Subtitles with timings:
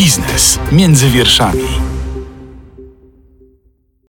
[0.00, 1.62] Biznes między wierszami.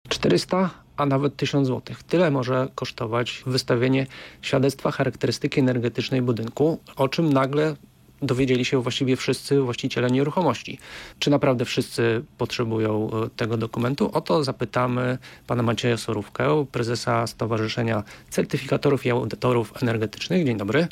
[0.09, 1.95] 400, a nawet 1000 zł.
[2.07, 4.07] Tyle może kosztować wystawienie
[4.41, 7.75] świadectwa charakterystyki energetycznej budynku, o czym nagle
[8.21, 10.79] dowiedzieli się właściwie wszyscy właściciele nieruchomości.
[11.19, 14.09] Czy naprawdę wszyscy potrzebują e, tego dokumentu?
[14.13, 15.17] O to zapytamy
[15.47, 20.45] pana Macieja Sorówkę, prezesa Stowarzyszenia Certyfikatorów i Audytorów Energetycznych.
[20.45, 20.87] Dzień dobry.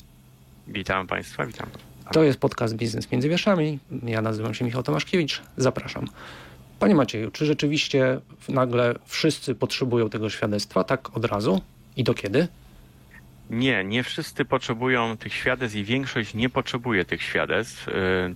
[0.67, 1.92] Witam Państwa, witam.
[2.13, 3.79] To jest podcast Biznes Między Wierszami.
[4.05, 5.41] Ja nazywam się Michał Tomaszkiewicz.
[5.57, 6.07] Zapraszam.
[6.79, 11.61] Panie Macieju, czy rzeczywiście nagle wszyscy potrzebują tego świadectwa tak od razu
[11.97, 12.47] i do kiedy?
[13.49, 17.87] Nie, nie wszyscy potrzebują tych świadectw i większość nie potrzebuje tych świadectw.
[17.87, 17.91] Y,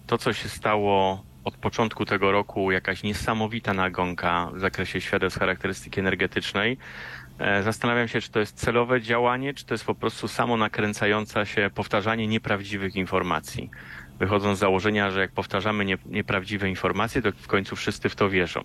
[0.08, 6.00] to, co się stało od początku tego roku, jakaś niesamowita nagonka w zakresie świadectw charakterystyki
[6.00, 6.78] energetycznej.
[7.40, 11.46] E, zastanawiam się, czy to jest celowe działanie, czy to jest po prostu samo nakręcające
[11.46, 13.70] się powtarzanie nieprawdziwych informacji
[14.20, 18.30] wychodząc z założenia, że jak powtarzamy nie, nieprawdziwe informacje, to w końcu wszyscy w to
[18.30, 18.64] wierzą.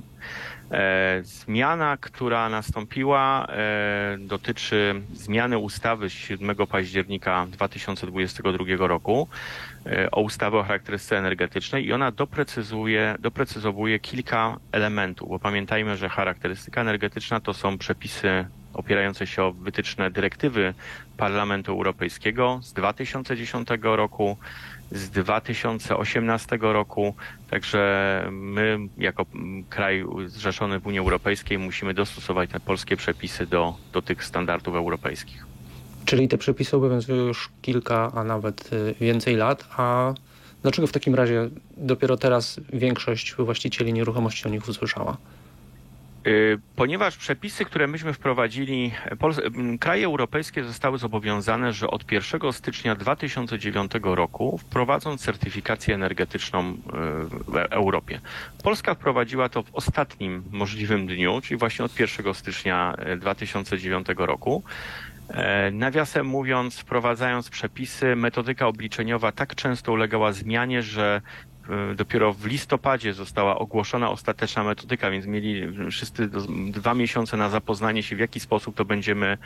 [0.71, 9.29] E, zmiana, która nastąpiła, e, dotyczy zmiany ustawy z 7 października 2022 roku
[9.87, 16.09] e, o ustawie o charakterystyce energetycznej i ona doprecyzuje, doprecyzowuje kilka elementów, bo pamiętajmy, że
[16.09, 20.75] charakterystyka energetyczna to są przepisy opierające się o wytyczne dyrektywy
[21.17, 24.37] Parlamentu Europejskiego z 2010 roku,
[24.91, 27.15] z 2018 roku.
[27.51, 29.27] Także my, jako
[29.69, 35.47] kraj zrzeszony w Unii Europejskiej, musimy dostosować te polskie przepisy do, do tych standardów europejskich.
[36.05, 40.15] Czyli te przepisy obowiązują już kilka, a nawet y, więcej lat, a
[40.63, 45.17] dlaczego w takim razie dopiero teraz większość właścicieli nieruchomości o nich usłyszała?
[46.27, 48.93] Y, ponieważ przepisy, które myśmy wprowadzili,
[49.81, 56.77] kraje europejskie zostały zobowiązane, że od 1 stycznia 2009 roku wprowadzą certyfikację energetyczną y,
[57.49, 58.21] w Europie.
[58.63, 64.63] Polska wprowadziła to w ostatnim możliwym dniu, czyli właśnie od 1 stycznia 2009 y, roku.
[65.29, 71.52] E, nawiasem mówiąc, wprowadzając przepisy, metodyka obliczeniowa tak często ulegała zmianie, że E,
[71.97, 76.29] dopiero w listopadzie została ogłoszona ostateczna metodyka, więc mieli wszyscy
[76.71, 79.39] dwa miesiące na zapoznanie się, w jaki sposób to będziemy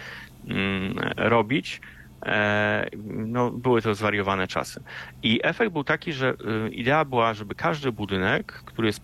[0.48, 1.80] mm, robić.
[2.26, 4.82] E, no, były to zwariowane czasy.
[5.22, 6.34] I efekt był taki, że
[6.64, 9.00] e, idea była, żeby każdy budynek, który jest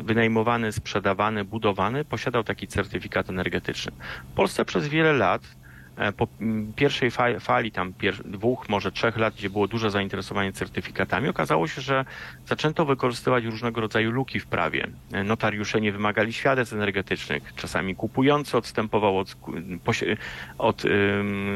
[0.00, 3.92] wynajmowany, sprzedawany, budowany, posiadał taki certyfikat energetyczny.
[4.32, 5.63] W Polsce przez wiele lat E,
[6.16, 6.28] po
[6.76, 7.10] pierwszej
[7.40, 7.94] fali, tam
[8.24, 12.04] dwóch, może trzech lat, gdzie było duże zainteresowanie certyfikatami, okazało się, że
[12.46, 14.88] zaczęto wykorzystywać różnego rodzaju luki w prawie.
[15.12, 17.54] E, notariusze nie wymagali świadectw energetycznych.
[17.56, 19.36] Czasami kupujący odstępował od,
[20.58, 20.82] od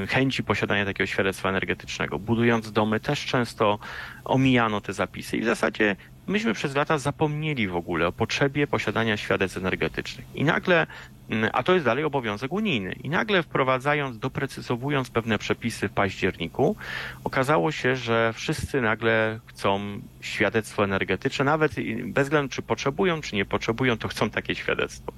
[0.09, 2.19] chęci posiadania takiego świadectwa energetycznego.
[2.19, 3.79] Budując domy też często
[4.25, 5.97] omijano te zapisy i w zasadzie
[6.29, 10.27] myśmy przez lata zapomnieli w ogóle o potrzebie posiadania świadectw energetycznych.
[10.35, 10.87] I nagle,
[11.31, 16.77] mm, a to jest dalej obowiązek unijny, i nagle wprowadzając, doprecyzowując pewne przepisy w październiku,
[17.25, 21.73] okazało się, że wszyscy nagle chcą świadectwo energetyczne, nawet
[22.05, 25.13] bez względu czy potrzebują, czy nie potrzebują, to chcą takie świadectwo.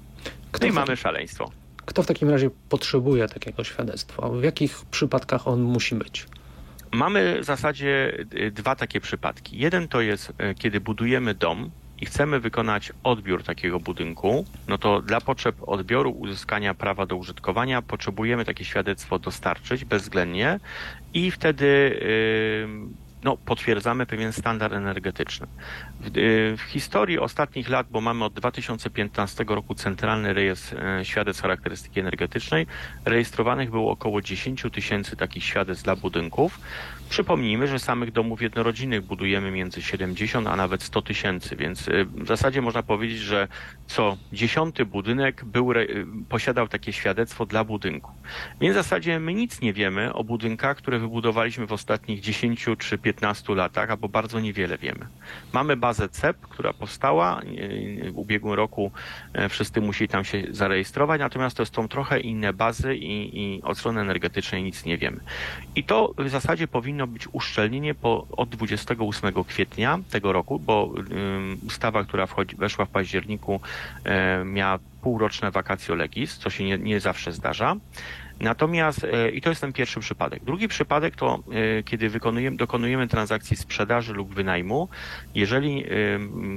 [0.61, 1.51] No i mamy szaleństwo.
[1.85, 4.29] Kto w takim razie potrzebuje takiego świadectwa?
[4.29, 6.25] W jakich przypadkach on musi być?
[6.93, 9.57] Mamy w zasadzie y, dwa takie przypadki.
[9.57, 11.71] Jeden to jest, y, kiedy budujemy dom
[12.01, 17.81] i chcemy wykonać odbiór takiego budynku, no to dla potrzeb odbioru, uzyskania prawa do użytkowania
[17.81, 20.59] potrzebujemy takie świadectwo dostarczyć bezwzględnie
[21.13, 21.99] i wtedy
[23.23, 25.47] no, potwierdzamy pewien standard energetyczny.
[25.99, 31.41] W, y, w, historii ostatnich lat, bo mamy od 2015 roku Centralny Rejestr e, Świadectw
[31.41, 32.67] Charakterystyki Energetycznej,
[33.05, 36.59] rejestrowanych było około 10 tysięcy takich świadectw dla budynków.
[37.11, 42.27] Przypomnijmy, że samych domów jednorodzinnych budujemy między 70 a nawet 100 tysięcy, więc y, w
[42.27, 43.47] zasadzie można powiedzieć, że
[43.87, 45.73] co dziesiąty budynek był,
[46.29, 48.11] posiadał takie świadectwo dla budynku.
[48.61, 52.97] Więc w zasadzie my nic nie wiemy o budynkach, które wybudowaliśmy w ostatnich 10 czy
[52.97, 55.07] 15 latach, albo bardzo niewiele wiemy.
[55.53, 57.41] Mamy bazę CEP, która powstała
[58.11, 58.91] w ubiegłym roku,
[59.33, 63.77] e, wszyscy musieli tam się zarejestrować, natomiast to są trochę inne bazy i, i od
[63.77, 65.19] strony energetycznej nic nie wiemy.
[65.75, 71.57] I to w zasadzie powinno być uszczelnienie po, od 28 kwietnia tego roku, bo um,
[71.67, 73.61] ustawa, która wchodzi, weszła w październiku,
[74.03, 77.75] e, miała półroczne vacatio legis, co się nie, nie zawsze zdarza.
[78.41, 80.43] Natomiast, e, i to jest ten pierwszy przypadek.
[80.43, 81.39] Drugi przypadek to,
[81.79, 84.87] e, kiedy wykonujemy, dokonujemy transakcji sprzedaży lub wynajmu.
[85.35, 85.85] Jeżeli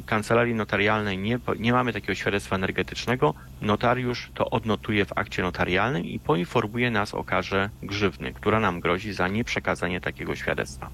[0.06, 6.18] kancelarii notarialnej nie, nie mamy takiego świadectwa energetycznego, notariusz to odnotuje w akcie notarialnym i
[6.18, 10.90] poinformuje nas o karze grzywny, która nam grozi za nieprzekazanie takiego świadectwa.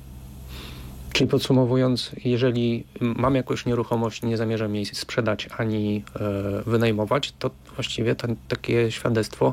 [1.12, 8.16] Czyli podsumowując, jeżeli mam jakąś nieruchomość, nie zamierzam jej sprzedać ani e, wynajmować, to właściwie
[8.48, 9.52] takie świadectwo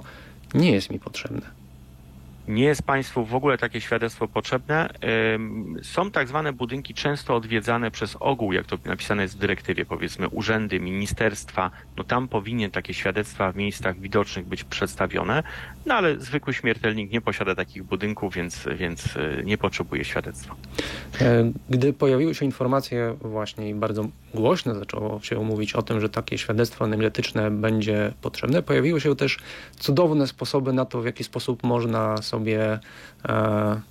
[0.53, 1.56] nie jest mi potrzebne.
[2.47, 4.89] Nie jest Państwu w ogóle takie świadectwo potrzebne.
[5.81, 10.29] Są tak zwane budynki często odwiedzane przez ogół, jak to napisane jest w dyrektywie, powiedzmy
[10.29, 11.71] urzędy, ministerstwa.
[11.97, 15.43] No tam powinien takie świadectwa w miejscach widocznych być przedstawione,
[15.85, 20.55] no ale zwykły śmiertelnik nie posiada takich budynków, więc, więc e, nie potrzebuje świadectwa.
[21.21, 26.09] E, gdy pojawiły się informacje właśnie i bardzo głośno zaczęło się mówić o tym, że
[26.09, 29.37] takie świadectwo energetyczne będzie potrzebne, pojawiły się też
[29.79, 32.79] cudowne sposoby na to, w jaki sposób można sobie sobie
[33.29, 33.81] e,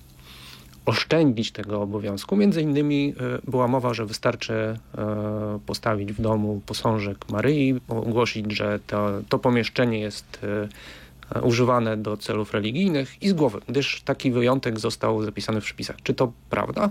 [0.85, 2.35] oszczędzić tego obowiązku.
[2.35, 8.79] Między innymi e, była mowa, że wystarczy e, postawić w domu posążek Maryi, ogłosić, że
[8.87, 10.39] to, to pomieszczenie jest
[11.43, 15.95] używane do celów religijnych i z głowy, gdyż taki wyjątek został zapisany w przepisach.
[16.03, 16.89] Czy to prawda?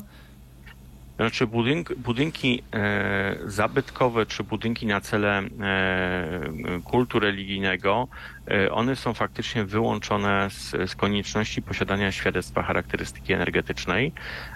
[1.17, 6.41] Znaczy budynk, budynki e, zabytkowe czy budynki na cele e,
[6.85, 8.09] kultu religijnego,
[8.51, 14.13] e, one są faktycznie wyłączone z, z, konieczności posiadania świadectwa charakterystyki energetycznej.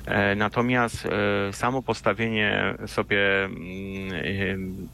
[0.06, 3.58] E, natomiast e, samo postawienie sobie, mm,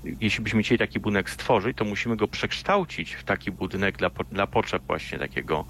[0.04, 4.10] e, jeśli byśmy chcieli taki budynek stworzyć, to musimy go przekształcić w taki budynek dla,
[4.32, 5.64] dla potrzeb właśnie takiego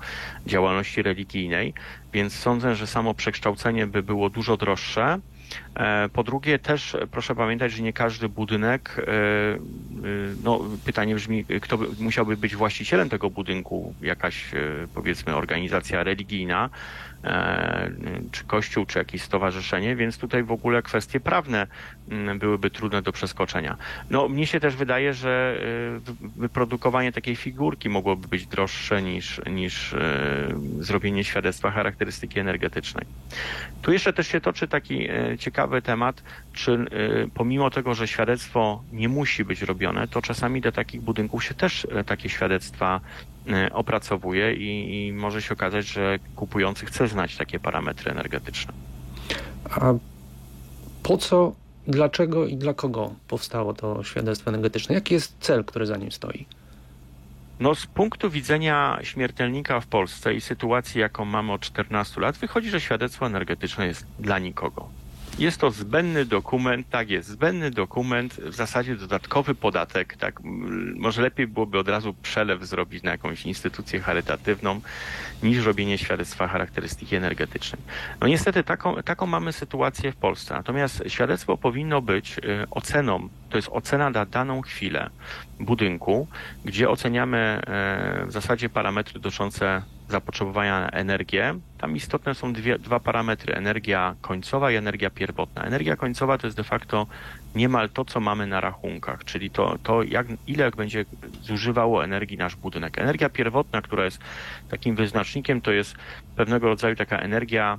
[0.46, 1.74] działalności religijnej.
[2.12, 5.20] Więc sądzę, że samo przekształcenie by było dużo droższe.
[5.76, 9.58] E, po drugie, też proszę pamiętać, że nie każdy budynek, e, e,
[10.44, 14.44] no pytanie brzmi, kto by, musiałby być właścicielem tego budynku, jakaś
[14.94, 16.70] powiedzmy organizacja religijna,
[18.32, 21.66] czy kościół, czy jakieś stowarzyszenie, więc tutaj w ogóle kwestie prawne
[22.10, 23.76] mm, byłyby trudne do przeskoczenia.
[24.10, 25.60] No, mnie się też wydaje, że
[26.36, 29.94] wyprodukowanie takiej figurki mogłoby być droższe niż, niż
[30.80, 33.06] zrobienie świadectwa charakterystyki energetycznej.
[33.82, 35.08] Tu jeszcze też się toczy taki
[35.38, 36.22] ciekawy temat,
[36.56, 41.44] czy y, pomimo tego, że świadectwo nie musi być robione, to czasami do takich budynków
[41.44, 43.00] się też y, takie świadectwa
[43.48, 48.72] y, opracowuje i, i może się okazać, że kupujący chce znać takie parametry energetyczne.
[49.70, 49.94] A
[51.02, 51.52] po co,
[51.86, 54.94] dlaczego i dla kogo powstało to świadectwo energetyczne?
[54.94, 56.46] Jaki jest cel, który za nim stoi?
[57.60, 62.70] No, z punktu widzenia śmiertelnika w Polsce i sytuacji, jaką mamy od 14 lat, wychodzi,
[62.70, 64.88] że świadectwo energetyczne jest dla nikogo.
[65.38, 70.40] Jest to zbędny dokument, tak jest, zbędny dokument, w zasadzie dodatkowy podatek, tak,
[70.96, 74.80] może lepiej byłoby od razu przelew zrobić na jakąś instytucję charytatywną,
[75.42, 77.82] niż robienie świadectwa charakterystyki energetycznej.
[78.20, 83.58] No niestety taką, taką mamy sytuację w Polsce, natomiast świadectwo powinno być y, oceną, to
[83.58, 85.10] jest ocena na daną chwilę
[85.60, 86.28] budynku,
[86.64, 87.60] gdzie oceniamy
[88.22, 94.14] y, w zasadzie parametry dotyczące zapotrzebowania na energię, tam istotne są dwie, dwa parametry, energia
[94.20, 95.64] końcowa i energia pierwotna.
[95.64, 97.06] Energia końcowa to jest de facto
[97.54, 101.04] niemal to, co mamy na rachunkach, czyli to, to jak, ile będzie
[101.42, 102.98] zużywało energii nasz budynek.
[102.98, 104.20] Energia pierwotna, która jest
[104.70, 105.96] takim wyznacznikiem, to jest
[106.36, 107.78] pewnego rodzaju taka energia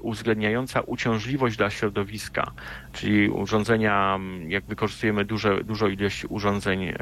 [0.00, 2.50] uwzględniająca uciążliwość dla środowiska,
[2.92, 4.18] czyli urządzenia,
[4.48, 6.92] jak wykorzystujemy duże, dużo ilość urządzeń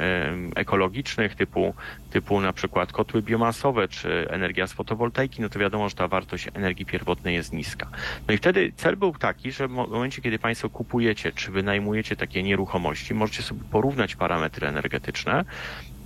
[0.54, 1.74] ekologicznych, typu,
[2.10, 6.48] typu na przykład kotły biomasowe, czy energia z fotowoltaiki, no to wiadomo, że ta wartość
[6.54, 7.86] energii pierwotnej jest niska.
[8.28, 12.42] No i wtedy cel był taki, że w momencie, kiedy Państwo kupujecie, czy wynajmujecie takie
[12.42, 15.44] nieruchomości, możecie sobie porównać parametry energetyczne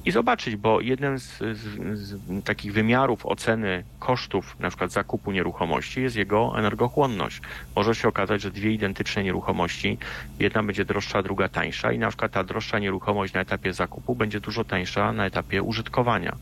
[0.07, 6.03] i zobaczyć, bo jeden z, z, z, takich wymiarów oceny kosztów na przykład zakupu nieruchomości
[6.03, 7.41] jest jego energochłonność.
[7.77, 9.99] Może się okazać, że dwie identyczne nieruchomości,
[10.39, 14.41] jedna będzie droższa, druga tańsza i na przykład ta droższa nieruchomość na etapie zakupu będzie
[14.41, 16.37] dużo tańsza na etapie użytkowania.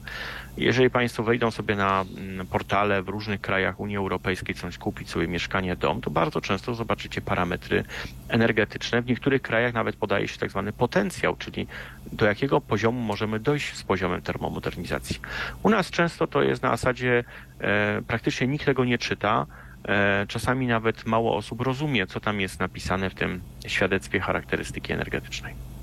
[0.56, 5.28] Jeżeli Państwo wejdą sobie na mm, portale w różnych krajach Unii Europejskiej, chcą kupić sobie
[5.28, 7.84] mieszkanie, dom, to bardzo często zobaczycie parametry
[8.28, 9.02] energetyczne.
[9.02, 11.66] W niektórych krajach nawet podaje się tak zwany potencjał, czyli
[12.12, 15.20] do jakiego poziomu możemy dojść z poziomem termomodernizacji.
[15.62, 17.25] U nas często to jest na zasadzie
[17.61, 19.46] e, praktycznie nikt tego nie czyta.
[19.88, 25.74] E, czasami nawet mało osób rozumie, co tam jest napisane w tym świadectwie charakterystyki energetycznej.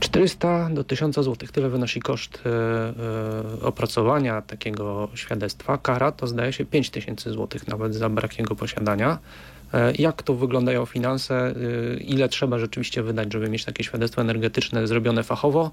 [0.00, 1.48] 400 do 1000 zł.
[1.52, 5.78] Tyle wynosi koszt e, e, opracowania takiego świadectwa.
[5.78, 9.18] Kara to zdaje się 5000 zł nawet za brak jego posiadania.
[9.74, 11.54] E, jak to wyglądają finanse?
[12.00, 15.70] Ile trzeba rzeczywiście wydać, żeby mieć takie świadectwo energetyczne zrobione fachowo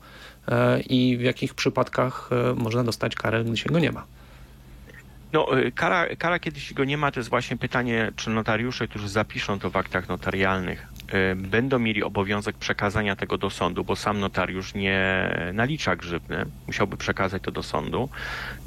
[0.90, 4.06] i w jakich przypadkach można dostać karę, gdy się go nie ma?
[5.34, 9.10] No, kara, kara, kiedy się go nie ma, to jest właśnie pytanie, czy notariusze, którzy
[9.10, 10.88] zapiszą to w aktach notarialnych,
[11.36, 17.44] będą mieli obowiązek przekazania tego do sądu, bo sam notariusz nie nalicza grzywny, musiałby przekazać
[17.44, 18.10] to do sądu.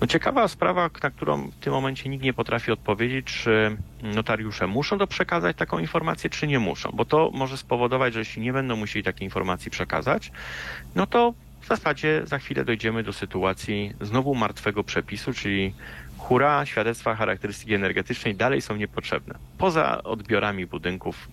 [0.01, 4.99] No ciekawa sprawa, na którą w tym momencie nikt nie potrafi odpowiedzieć, czy notariusze muszą
[4.99, 8.77] to przekazać taką informację, czy nie muszą, bo to może spowodować, że jeśli nie będą
[8.77, 10.33] musieli takiej informacji przekazać,
[10.95, 15.75] no to w zasadzie za chwilę dojdziemy do sytuacji znowu martwego przepisu, czyli
[16.19, 19.35] hura, świadectwa charakterystyki energetycznej dalej są niepotrzebne.
[19.59, 21.29] Poza odbiorami budynków,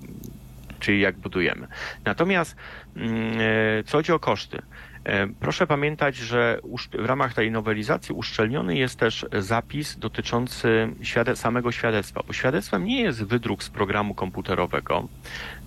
[0.81, 1.67] czyli jak budujemy.
[2.05, 2.55] Natomiast
[2.95, 4.61] mm, e, co chodzi o koszty,
[5.03, 6.59] e, Proszę pamiętać, że
[6.91, 10.89] w ramach tej nowelizacji uszczelniony jest też zapis dotyczący
[11.35, 15.07] samego świadectwa, bo świadectwem nie jest wydruk z programu komputerowego,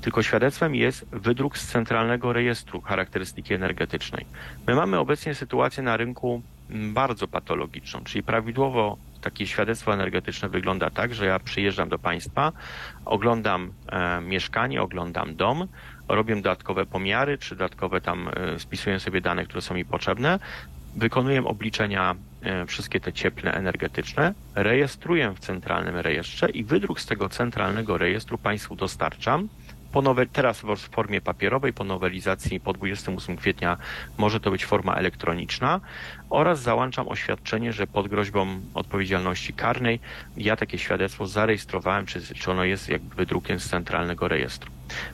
[0.01, 4.27] tylko świadectwem jest wydruk z centralnego rejestru charakterystyki energetycznej.
[4.67, 10.91] My mamy obecnie sytuację na rynku mm, bardzo patologiczną, czyli prawidłowo takie świadectwo energetyczne wygląda
[10.91, 12.53] tak, że ja przyjeżdżam do państwa,
[13.05, 15.69] oglądam e, mieszkanie, oglądam dom,
[16.09, 20.39] robię dodatkowe pomiary, czy dodatkowe tam e, spisuję sobie dane, które są mi potrzebne,
[20.97, 27.29] wykonuję obliczenia e, wszystkie te cieplne, energetyczne, rejestruję w centralnym rejestrze i wydruk z tego
[27.29, 29.49] centralnego rejestru państwu dostarczam
[30.03, 33.77] nowe, teraz w formie papierowej, po nowelizacji po 28 kwietnia
[34.19, 35.81] może to być forma elektroniczna
[36.31, 40.01] oraz załączam oświadczenie, że pod groźbą odpowiedzialności karnej
[40.37, 44.71] ja takie świadectwo zarejestrowałem, czy, czy ono jest jakby wydrukiem z centralnego rejestru.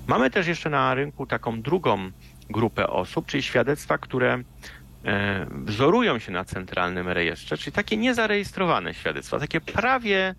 [0.06, 2.10] Mamy też jeszcze na rynku taką drugą
[2.50, 4.42] grupę osób, czyli świadectwa, które
[5.04, 10.34] e, wzorują się na centralnym rejestrze, czyli takie niezarejestrowane świadectwa, takie prawie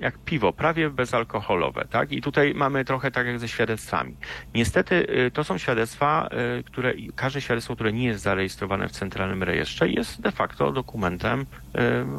[0.00, 2.12] jak piwo, prawie bezalkoholowe, tak?
[2.12, 4.16] I tutaj mamy trochę tak jak ze świadectwami.
[4.54, 4.94] Niestety
[5.26, 6.28] y, to są świadectwa,
[6.58, 11.46] y, które, każde świadectwo, które nie jest zarejestrowane w centralnym rejestrze jest de facto dokumentem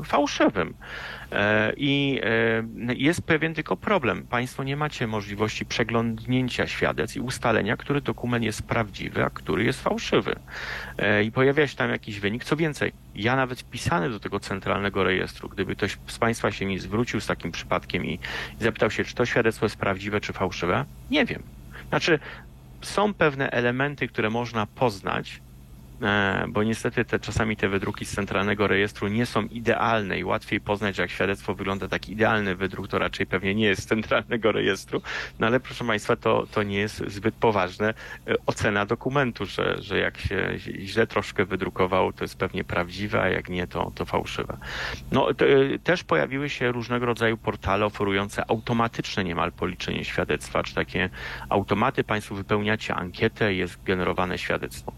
[0.06, 0.74] fałszywym.
[1.32, 4.28] E, I e, jest pewien tylko problem.
[4.28, 9.84] Państwo nie macie możliwości przeglądnięcia świadectw i ustalenia, który dokument jest prawdziwy, a który jest
[9.84, 10.36] fałszywy.
[10.98, 12.44] E, I pojawia się tam jakiś wynik.
[12.44, 16.80] Co więcej, ja nawet wpisany do tego centralnego rejestru, gdyby ktoś z Państwa się mi
[16.80, 18.20] zwrócił z takim przypadkiem i
[18.60, 21.44] zapytał się, czy to świadectwo jest prawdziwe, czy fałszywe, nie wiem.
[21.90, 22.20] Znaczy,
[22.82, 25.51] są pewne elementy, które można poznać, E,
[26.48, 30.96] bo niestety te, czasami te wydruki z centralnego rejestru nie są idealne i łatwiej poznać,
[30.96, 35.02] że jak świadectwo wygląda taki idealny wydruk, to raczej pewnie nie jest z centralnego rejestru,
[35.40, 37.94] no ale proszę Państwa, to, to nie jest zbyt poważne
[38.28, 43.30] e, ocena dokumentu, że, że jak się źle troszkę wydrukował, to jest pewnie prawdziwe, a
[43.30, 44.58] jak nie, to, to fałszywe.
[45.12, 50.76] No, to, e, też pojawiły się różnego rodzaju portale oferujące automatyczne niemal policzenie świadectwa, czy
[50.76, 51.10] takie
[51.50, 54.94] automaty, Państwo wypełniacie ankietę, jest generowane świadectwo.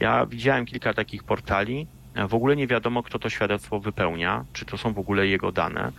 [0.00, 1.86] Ja widziałem kilka takich portali.
[2.28, 5.92] W ogóle nie wiadomo, kto to świadectwo wypełnia, czy to są w ogóle jego dane.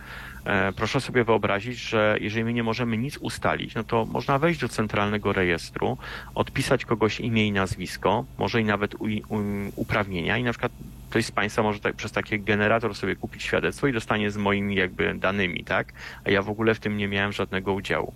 [0.44, 4.60] E, proszę sobie wyobrazić, że jeżeli my nie możemy nic ustalić, no to można wejść
[4.60, 5.98] do centralnego rejestru,
[6.34, 9.42] odpisać kogoś imię i nazwisko, może i nawet u, u,
[9.76, 10.72] uprawnienia i na przykład
[11.10, 14.74] ktoś z Państwa może tak, przez taki generator sobie kupić świadectwo i dostanie z moimi
[14.74, 15.92] jakby danymi, tak?
[16.24, 18.12] A ja w ogóle w tym nie miałem żadnego udziału.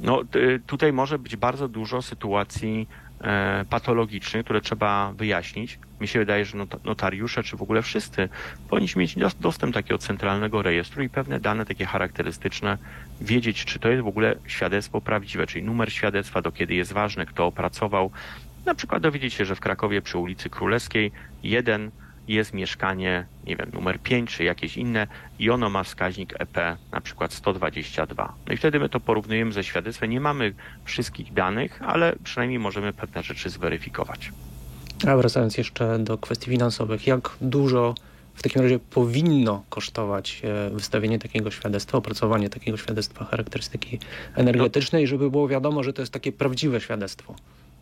[0.00, 0.22] No
[0.66, 3.09] tutaj może być bardzo dużo sytuacji E,
[3.70, 5.78] patologicznych, które trzeba wyjaśnić.
[6.00, 8.28] Mi się wydaje, że notariusze, czy w ogóle wszyscy,
[8.68, 12.78] powinniśmy mieć dostęp do takiego centralnego rejestru i pewne dane takie charakterystyczne,
[13.20, 17.26] wiedzieć, czy to jest w ogóle świadectwo prawdziwe, czyli numer świadectwa, do kiedy jest ważne,
[17.26, 18.10] kto opracował.
[18.66, 21.12] Na przykład dowiedzieć się, że w Krakowie przy ulicy Królewskiej
[21.42, 21.90] jeden
[22.28, 25.06] jest mieszkanie, nie wiem, numer 5 czy jakieś inne
[25.38, 26.56] i ono ma wskaźnik EP
[26.92, 28.34] na przykład 122.
[28.46, 30.10] No i wtedy my to porównujemy ze świadectwem.
[30.10, 34.32] Nie mamy wszystkich danych, ale przynajmniej możemy pewne rzeczy zweryfikować.
[35.08, 37.94] A wracając jeszcze do kwestii finansowych, jak dużo
[38.34, 43.98] w takim razie powinno kosztować e, wystawienie takiego świadectwa, opracowanie takiego świadectwa charakterystyki
[44.34, 47.34] energetycznej, żeby było wiadomo, że to jest takie prawdziwe świadectwo?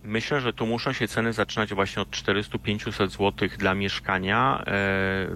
[0.04, 4.64] Myślę, że tu muszą się ceny zaczynać właśnie od 400-500 zł dla mieszkania.
[4.66, 5.26] E,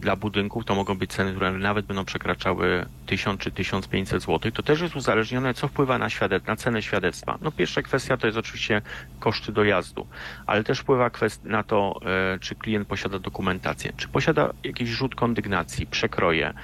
[0.00, 4.52] dla budynków to mogą być ceny, które nawet będą przekraczały 1000 czy 1500 zł.
[4.52, 7.38] To też jest uzależnione, co wpływa na, świadec na cenę świadectwa.
[7.42, 8.82] No pierwsza kwestia to jest oczywiście
[9.20, 10.06] koszty dojazdu,
[10.46, 11.10] ale też wpływa
[11.44, 12.00] na to,
[12.34, 16.54] e, czy klient posiada dokumentację, czy posiada jakiś rzut kondygnacji, przekroje,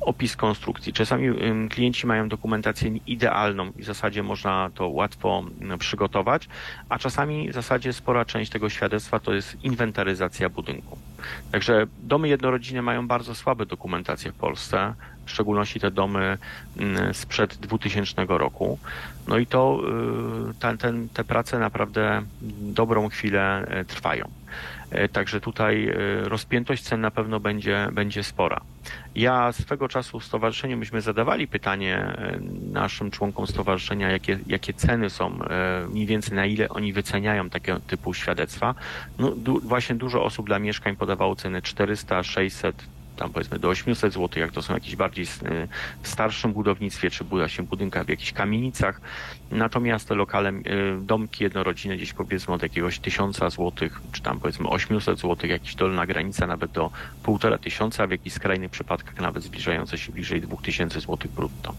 [0.00, 0.92] opis konstrukcji.
[0.92, 1.28] Czasami
[1.70, 5.44] klienci mają dokumentację idealną i w zasadzie można to łatwo
[5.78, 6.48] przygotować,
[6.88, 10.98] a czasami w zasadzie spora część tego świadectwa to jest inwentaryzacja budynku.
[11.52, 14.94] Także domy jednorodzinne mają bardzo słabe dokumentacje w Polsce.
[15.26, 16.38] w szczególności te domy
[16.78, 18.78] mm, sprzed 2000 roku.
[19.28, 19.80] No i to
[20.50, 22.22] y, ten, ten, te prace naprawdę
[22.60, 24.28] dobrą chwilę e, trwają.
[24.90, 25.94] E, także tutaj e,
[26.28, 28.60] rozpiętość cen na pewno będzie, będzie spora.
[29.14, 32.16] Ja swego czasu w stowarzyszeniu myśmy zadawali pytanie
[32.72, 35.38] naszym członkom stowarzyszenia, jakie, jakie ceny są,
[35.90, 38.74] mniej więcej na ile oni wyceniają takiego typu świadectwa.
[39.18, 42.86] No, du, właśnie dużo osób dla mieszkań podawało ceny 400, 600,
[43.18, 45.68] tam powiedzmy do 800 zł, jak to są jakieś bardziej y,
[46.02, 49.00] w starszym budownictwie, czy buda się budynkach w jakichś kamienicach.
[49.50, 50.62] Natomiast te lokale, y,
[51.00, 53.72] domki jednorodzinne gdzieś powiedzmy od jakiegoś 1000 zł,
[54.12, 56.90] czy tam powiedzmy 800 zł, jakiś dolna granica nawet do
[57.22, 61.74] półtora tysiąca, w jakichś skrajnych przypadkach nawet zbliżające się bliżej 2000 zł brutto.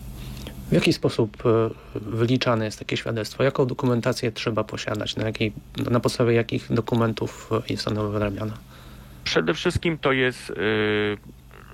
[0.69, 1.49] W jaki sposób y,
[1.95, 3.43] wyliczane jest takie świadectwo?
[3.43, 5.15] Jaką dokumentację trzeba posiadać?
[5.15, 5.53] Na, jakiej,
[5.89, 8.53] na podstawie jakich dokumentów jest ono wyrabiane?
[9.29, 10.53] Przede wszystkim to jest y,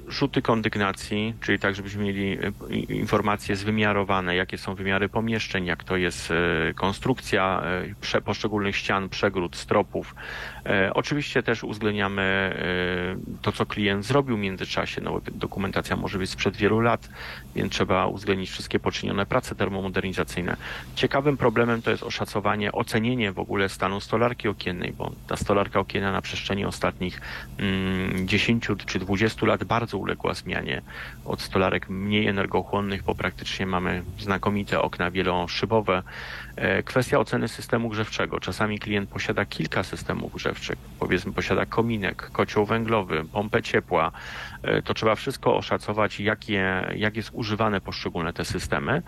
[0.08, 2.38] rzuty kondygnacji, czyli tak, żebyśmy mieli
[2.70, 7.64] y, informacje zwymiarowane, jakie są wymiary pomieszczeń, jak to jest y, konstrukcja
[8.26, 10.16] poszczególnych ścian, przegród, stropów.
[10.94, 12.56] Oczywiście też uwzględniamy
[13.42, 15.02] to, co klient zrobił w międzyczasie.
[15.02, 17.10] No, dokumentacja może być sprzed wielu lat,
[17.56, 20.58] więc trzeba uwzględnić wszystkie poczynione prace termomodernizacyjne.
[20.96, 26.12] Ciekawym problemem to jest oszacowanie, ocenienie w ogóle stanu stolarki okiennej, bo ta stolarka okienna
[26.12, 27.22] na przestrzeni ostatnich
[27.58, 30.82] mm, 10 czy 20 lat bardzo uległa zmianie.
[31.26, 36.04] Od stolarek mniej energochłonnych, bo praktycznie mamy znakomite okna wieloszybowe.
[36.56, 38.40] E, kwestia oceny systemu grzewczego.
[38.40, 40.78] Czasami klient posiada kilka systemów grzewczych.
[41.00, 44.12] Powiedzmy posiada kominek, kocioł węglowy, pompę ciepła.
[44.64, 49.02] E, to trzeba wszystko oszacować, jakie, jak jest używane poszczególne te systemy.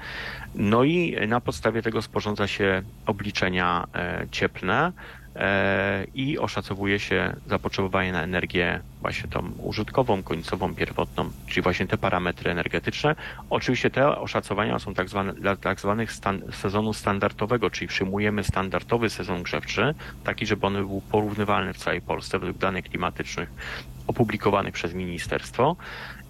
[0.55, 4.91] No i na podstawie tego sporządza się obliczenia e, cieplne
[6.13, 12.51] i oszacowuje się zapotrzebowanie na energię właśnie tą użytkową, końcową, pierwotną, czyli właśnie te parametry
[12.51, 13.15] energetyczne.
[13.49, 19.09] Oczywiście te oszacowania są tak zwane, dla tak zwanych stan, sezonu standardowego, czyli przyjmujemy standardowy
[19.09, 23.49] sezon grzewczy, taki, żeby on był porównywalny w całej Polsce według danych klimatycznych
[24.07, 25.75] opublikowanych przez ministerstwo.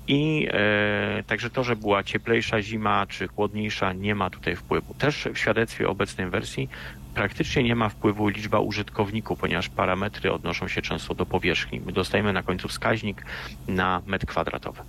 [0.08, 4.94] I e, także to, że była cieplejsza zima czy chłodniejsza, nie ma tutaj wpływu.
[4.94, 6.70] Też w świadectwie obecnej wersji
[7.18, 11.82] praktycznie nie ma wpływu liczba użytkowników, ponieważ parametry odnoszą się często do powierzchni.
[11.86, 13.26] My dostajemy na końcu wskaźnik
[13.68, 14.82] na metr kwadratowy.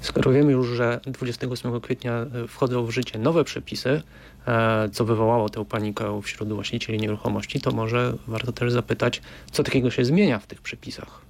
[0.00, 4.02] Skoro wiemy już, że 28 kwietnia e, wchodzą w życie nowe przepisy,
[4.46, 9.90] e, co wywołało tę panikę wśród właścicieli nieruchomości, to może warto też zapytać, co takiego
[9.90, 11.23] się zmienia w tych przepisach?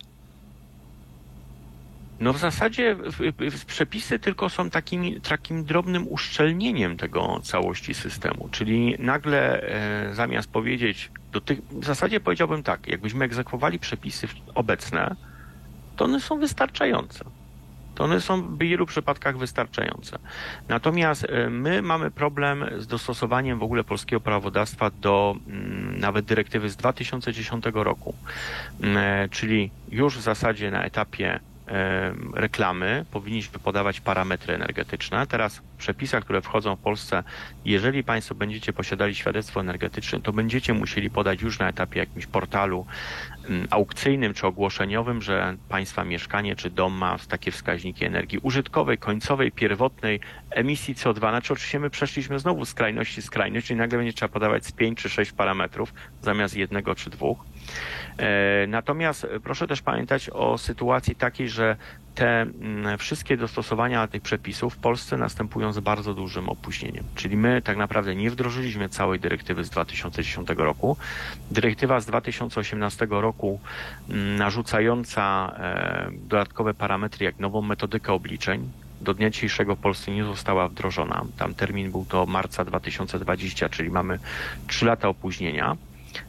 [2.25, 2.97] No w zasadzie
[3.67, 11.11] przepisy tylko są takim, takim drobnym uszczelnieniem tego całości systemu, czyli nagle e, zamiast powiedzieć
[11.33, 15.17] do tych, w zasadzie powiedziałbym tak, jakbyśmy egzekwowali przepisy obecne,
[15.97, 17.25] to one są wystarczające.
[17.95, 20.19] To one są w wielu przypadkach wystarczające.
[20.69, 26.71] Natomiast e, my mamy problem z dostosowaniem w ogóle polskiego prawodawstwa do mm, nawet dyrektywy
[26.71, 28.15] z 2010 roku,
[28.81, 31.41] mm, e, czyli już w zasadzie na etapie
[32.35, 35.27] reklamy powinniśmy podawać parametry energetyczne.
[35.27, 37.23] Teraz w przepisach, które wchodzą w Polsce,
[37.65, 42.87] jeżeli Państwo będziecie posiadali świadectwo energetyczne, to będziecie musieli podać już na etapie jakimś portalu
[43.71, 50.21] aukcyjnym czy ogłoszeniowym, że Państwa mieszkanie czy dom ma takie wskaźniki energii użytkowej, końcowej, pierwotnej,
[50.51, 51.19] emisji CO2.
[51.19, 55.09] Znaczy oczywiście my przeszliśmy znowu skrajności skrajność, czyli nagle będzie trzeba podawać z 5 czy
[55.09, 57.45] 6 parametrów zamiast jednego czy dwóch.
[58.19, 61.77] E, natomiast proszę też pamiętać o sytuacji takiej, że
[62.15, 67.05] te mm, wszystkie dostosowania tych przepisów w Polsce następują z bardzo dużym opóźnieniem.
[67.15, 70.97] Czyli my tak naprawdę nie wdrożyliśmy całej dyrektywy z 2010 roku.
[71.51, 73.61] Dyrektywa z 2018 roku
[74.09, 80.25] mm, narzucająca e, dodatkowe parametry jak nową metodykę obliczeń, do dnia dzisiejszego w Polsce nie
[80.25, 81.25] została wdrożona.
[81.39, 84.19] Tam termin był to marca 2020, czyli mamy
[84.67, 85.77] 3 lata opóźnienia.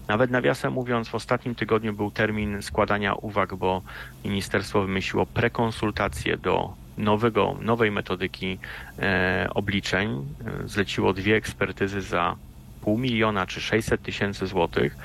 [0.07, 3.81] Nawet nawiasem mówiąc, w ostatnim tygodniu był termin składania uwag, bo
[4.25, 8.59] ministerstwo wymyśliło prekonsultacje do nowego, nowej metodyki
[8.99, 10.25] e, obliczeń.
[10.63, 12.35] E, zleciło dwie ekspertyzy za
[12.81, 14.95] pół miliona czy 600 tysięcy złotych.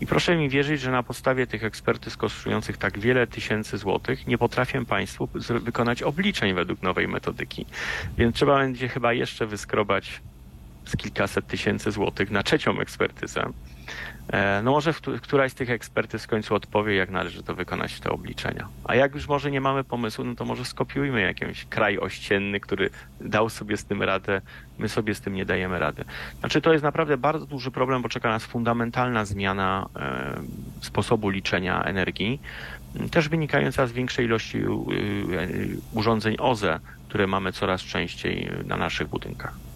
[0.00, 4.38] I proszę mi wierzyć, że na podstawie tych ekspertyz kosztujących tak wiele tysięcy złotych nie
[4.38, 5.28] potrafię Państwu
[5.60, 7.66] wykonać obliczeń według nowej metodyki.
[8.18, 10.20] Więc trzeba będzie chyba jeszcze wyskrobać
[10.84, 13.52] z kilkaset tysięcy złotych na trzecią ekspertyzę.
[14.28, 18.10] E, no może któraś z tych ekspertyz w końcu odpowie, jak należy to wykonać te
[18.10, 18.68] obliczenia.
[18.84, 22.90] A jak już może nie mamy pomysłu, no to może skopiujmy jakiś kraj ościenny, który
[23.20, 24.40] dał sobie z tym radę,
[24.78, 26.04] my sobie z tym nie dajemy rady.
[26.40, 30.40] Znaczy to jest naprawdę bardzo duży problem, bo czeka nas fundamentalna zmiana e,
[30.80, 32.40] sposobu liczenia energii,
[33.10, 34.62] też wynikająca z większej ilości
[35.92, 39.69] urządzeń OZE, które mamy coraz częściej na naszych budynkach.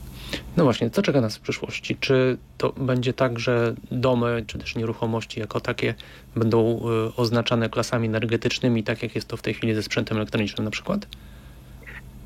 [0.56, 1.96] No właśnie, co czeka nas w przyszłości?
[2.00, 5.94] Czy to będzie tak, że domy, czy też nieruchomości jako takie
[6.36, 6.80] będą
[7.16, 11.06] oznaczane klasami energetycznymi, tak jak jest to w tej chwili ze sprzętem elektronicznym na przykład?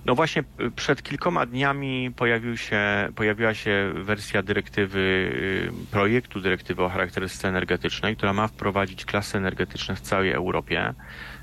[0.08, 6.84] No właśnie y, przed kilkoma dniami pojawił się, pojawiła się wersja dyrektywy, y, projektu dyrektywy
[6.84, 10.94] o charakterystyce energetycznej, która ma wprowadzić klasy energetyczne w całej Europie.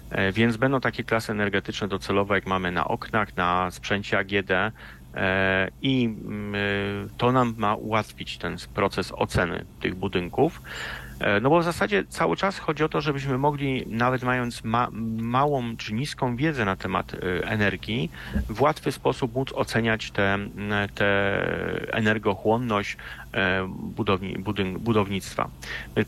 [0.09, 4.51] E, więc będą takie klasy energetyczne docelowe, jak mamy na oknach, na sprzęcie AGD,
[5.81, 10.61] i mm, y, to nam ma ułatwić ten proces oceny tych budynków.
[11.19, 14.87] E, no bo w zasadzie cały czas chodzi o to, żebyśmy mogli, nawet mając ma
[15.17, 18.11] małą czy niską wiedzę na temat e, energii,
[18.49, 20.37] w łatwy sposób móc oceniać tę
[20.69, 22.97] te, te energochłonność
[23.35, 24.37] e, budowni,
[24.79, 25.49] budownictwa.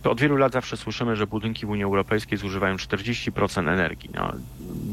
[0.03, 4.09] Od wielu lat zawsze słyszymy, że budynki w Unii Europejskiej zużywają 40% energii.
[4.13, 4.33] No,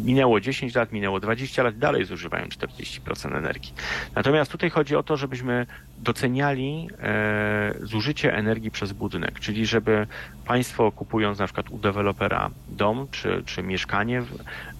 [0.05, 3.73] minęło 10 lat, minęło 20 lat, dalej zużywają 40% energii.
[4.15, 5.67] Natomiast tutaj chodzi o to, żebyśmy
[5.99, 10.07] doceniali e, zużycie energii przez budynek, czyli żeby
[10.47, 14.23] Państwo kupując na przykład u dewelopera dom czy, czy mieszkanie,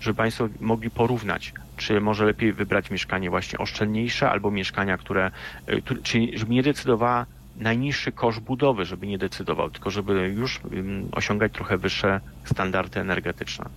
[0.01, 5.31] żeby Państwo mogli porównać, czy może lepiej wybrać mieszkanie właśnie oszczędniejsze albo mieszkania, które,
[5.67, 11.09] e, czyli żeby nie decydowała najniższy koszt budowy, żeby nie decydował, tylko żeby już mm,
[11.13, 13.71] osiągać trochę wyższe standardy energetyczne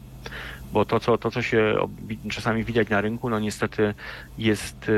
[0.71, 1.75] bo to, co, to, co się
[2.29, 3.93] czasami widać na rynku, no niestety
[4.37, 4.91] jest,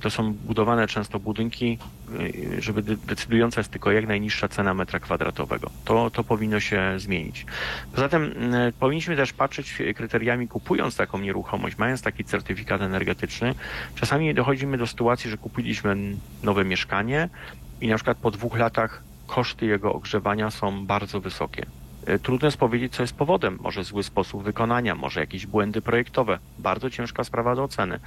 [0.00, 1.78] to są budowane często budynki,
[2.20, 5.70] y, żeby decydująca jest tylko jak najniższa cena metra kwadratowego.
[5.84, 7.46] To, to powinno się zmienić.
[7.94, 13.54] Poza tym y, powinniśmy też patrzeć kryteriami, kupując taką nieruchomość, mając taki certyfikat energetyczny,
[13.94, 15.96] czasami dochodzimy do sytuacji, że kupiliśmy
[16.42, 17.28] nowe mieszkanie
[17.82, 21.66] i na przykład po dwóch latach koszty jego ogrzewania są bardzo wysokie.
[22.06, 23.58] E, trudno jest powiedzieć, co jest powodem.
[23.62, 26.38] Może zły sposób wykonania, może jakieś błędy projektowe.
[26.58, 28.00] Bardzo ciężka sprawa do oceny.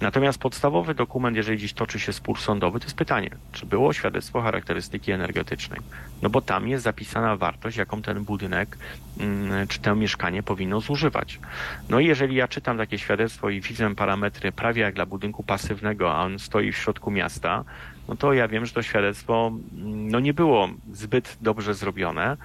[0.00, 4.42] Natomiast podstawowy dokument, jeżeli dziś toczy się spór sądowy, to jest pytanie, czy było świadectwo
[4.42, 5.80] charakterystyki energetycznej.
[6.22, 8.78] No bo tam jest zapisana wartość, jaką ten budynek
[9.20, 11.40] mm, czy to mieszkanie powinno zużywać.
[11.88, 16.14] No i jeżeli ja czytam takie świadectwo i widzę parametry prawie jak dla budynku pasywnego,
[16.14, 17.64] a on stoi w środku miasta,
[18.08, 22.36] no to ja wiem, że to świadectwo mm, no nie było zbyt dobrze zrobione.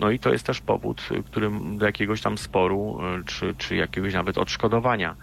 [0.00, 4.14] No i to jest też powód, który do jakiegoś tam sporu, y, czy, czy jakiegoś
[4.14, 5.16] nawet odszkodowania.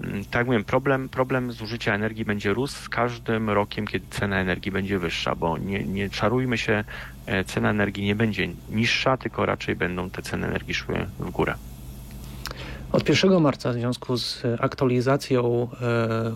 [0.00, 4.72] Mm, tak mówię, problem, problem zużycia energii będzie rósł z każdym rokiem, kiedy cena energii
[4.72, 6.84] będzie wyższa, bo nie, nie czarujmy się,
[7.26, 11.54] e, cena energii nie będzie niższa, tylko raczej będą te ceny energii szły w górę.
[12.94, 16.32] Od 1 marca w związku z aktualizacją e,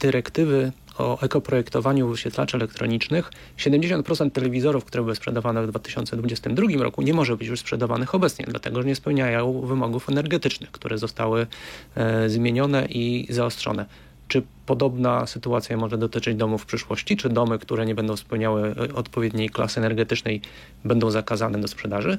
[0.00, 7.36] dyrektywy o ekoprojektowaniu wyświetlaczy elektronicznych 70% telewizorów, które były sprzedawane w 2022 roku nie może
[7.36, 11.46] być już sprzedawanych obecnie, dlatego że nie spełniają wymogów energetycznych, które zostały
[11.94, 13.86] e, zmienione i zaostrzone.
[14.28, 17.16] Czy podobna sytuacja może dotyczyć domów w przyszłości?
[17.16, 20.40] Czy domy, które nie będą spełniały e, odpowiedniej klasy energetycznej
[20.84, 22.18] będą zakazane do sprzedaży?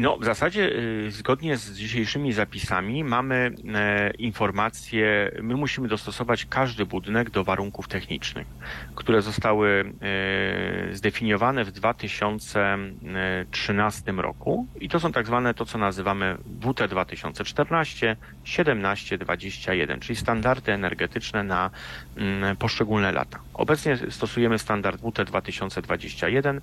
[0.00, 0.72] No, w zasadzie
[1.06, 7.88] y, zgodnie z dzisiejszymi zapisami mamy e, informacje, my musimy dostosować każdy budynek do warunków
[7.88, 8.46] technicznych,
[8.94, 16.36] które zostały e, zdefiniowane w 2013 roku i to są tak zwane to, co nazywamy
[16.60, 21.70] WT 2014, 17, 21, czyli standardy energetyczne na
[22.16, 23.38] mm, poszczególne lata.
[23.54, 26.60] Obecnie stosujemy standard WT 2021,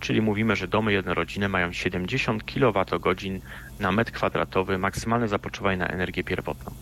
[0.00, 3.40] czyli mówimy, że domy jednorodzinne mają 70 kWh
[3.80, 6.72] na metr kwadratowy maksymalne zapotrzebowanie na energię pierwotną.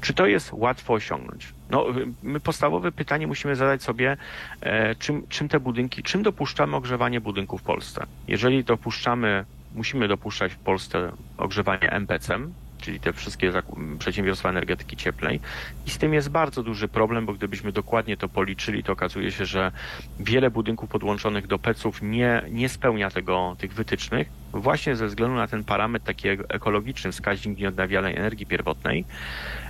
[0.00, 1.52] Czy to jest łatwo osiągnąć?
[1.70, 1.86] No,
[2.22, 4.16] my podstawowe pytanie musimy zadać sobie,
[4.60, 8.06] e, czym, czym te budynki, czym dopuszczamy ogrzewanie budynków w Polsce?
[8.28, 13.52] Jeżeli dopuszczamy, musimy dopuszczać w Polsce ogrzewanie MPC-em, czyli te wszystkie
[13.98, 15.40] przedsiębiorstwa energetyki cieplnej.
[15.86, 19.46] I z tym jest bardzo duży problem, bo gdybyśmy dokładnie to policzyli, to okazuje się,
[19.46, 19.72] że
[20.20, 25.46] wiele budynków podłączonych do PEC-ów nie, nie spełnia tego, tych wytycznych, właśnie ze względu na
[25.46, 29.04] ten parametr taki ekologiczny, wskaźnik nieodnawialnej energii pierwotnej.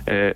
[0.07, 0.33] E,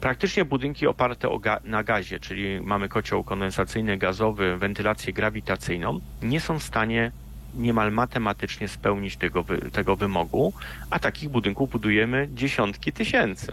[0.00, 6.58] praktycznie budynki oparte ga na gazie, czyli mamy kocioł kondensacyjny, gazowy, wentylację grawitacyjną, nie są
[6.58, 7.12] w stanie
[7.56, 10.52] niemal matematycznie spełnić tego, tego wymogu,
[10.90, 13.52] a takich budynków budujemy dziesiątki tysięcy.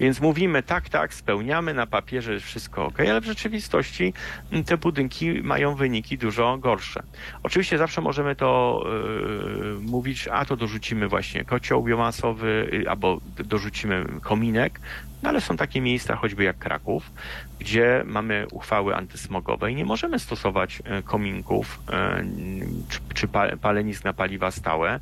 [0.00, 4.12] Więc mówimy tak, tak, spełniamy na papierze wszystko ok, ale w rzeczywistości
[4.52, 7.02] mm, te budynki mają wyniki dużo gorsze.
[7.42, 14.04] Oczywiście zawsze możemy to yy, mówić, a to dorzucimy właśnie kocioł biomasowy, yy, albo dorzucimy
[14.22, 14.80] kominek,
[15.22, 17.10] no ale są takie miejsca, choćby jak Kraków,
[17.58, 21.80] gdzie mamy uchwały antysmogowe i nie możemy stosować e, kominków
[22.88, 23.28] czy, czy
[23.60, 25.00] palenisk na paliwa stałe.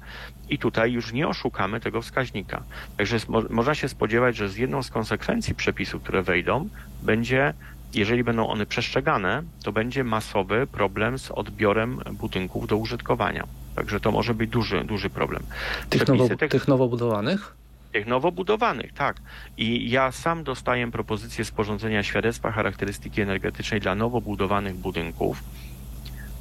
[0.49, 2.63] I tutaj już nie oszukamy tego wskaźnika.
[2.97, 6.69] Także mo można się spodziewać, że z jedną z konsekwencji przepisów, które wejdą,
[7.03, 7.55] będzie
[7.95, 13.47] jeżeli będą one przestrzegane, to będzie masowy problem z odbiorem budynków do użytkowania.
[13.77, 15.43] Także to może być duży, duży problem.
[15.91, 17.57] Tych, nowo, tych nowo budowanych?
[17.93, 19.17] Tych nowo budowanych, tak.
[19.57, 25.43] I ja sam dostaję propozycję sporządzenia świadectwa charakterystyki energetycznej dla nowo budowanych budynków.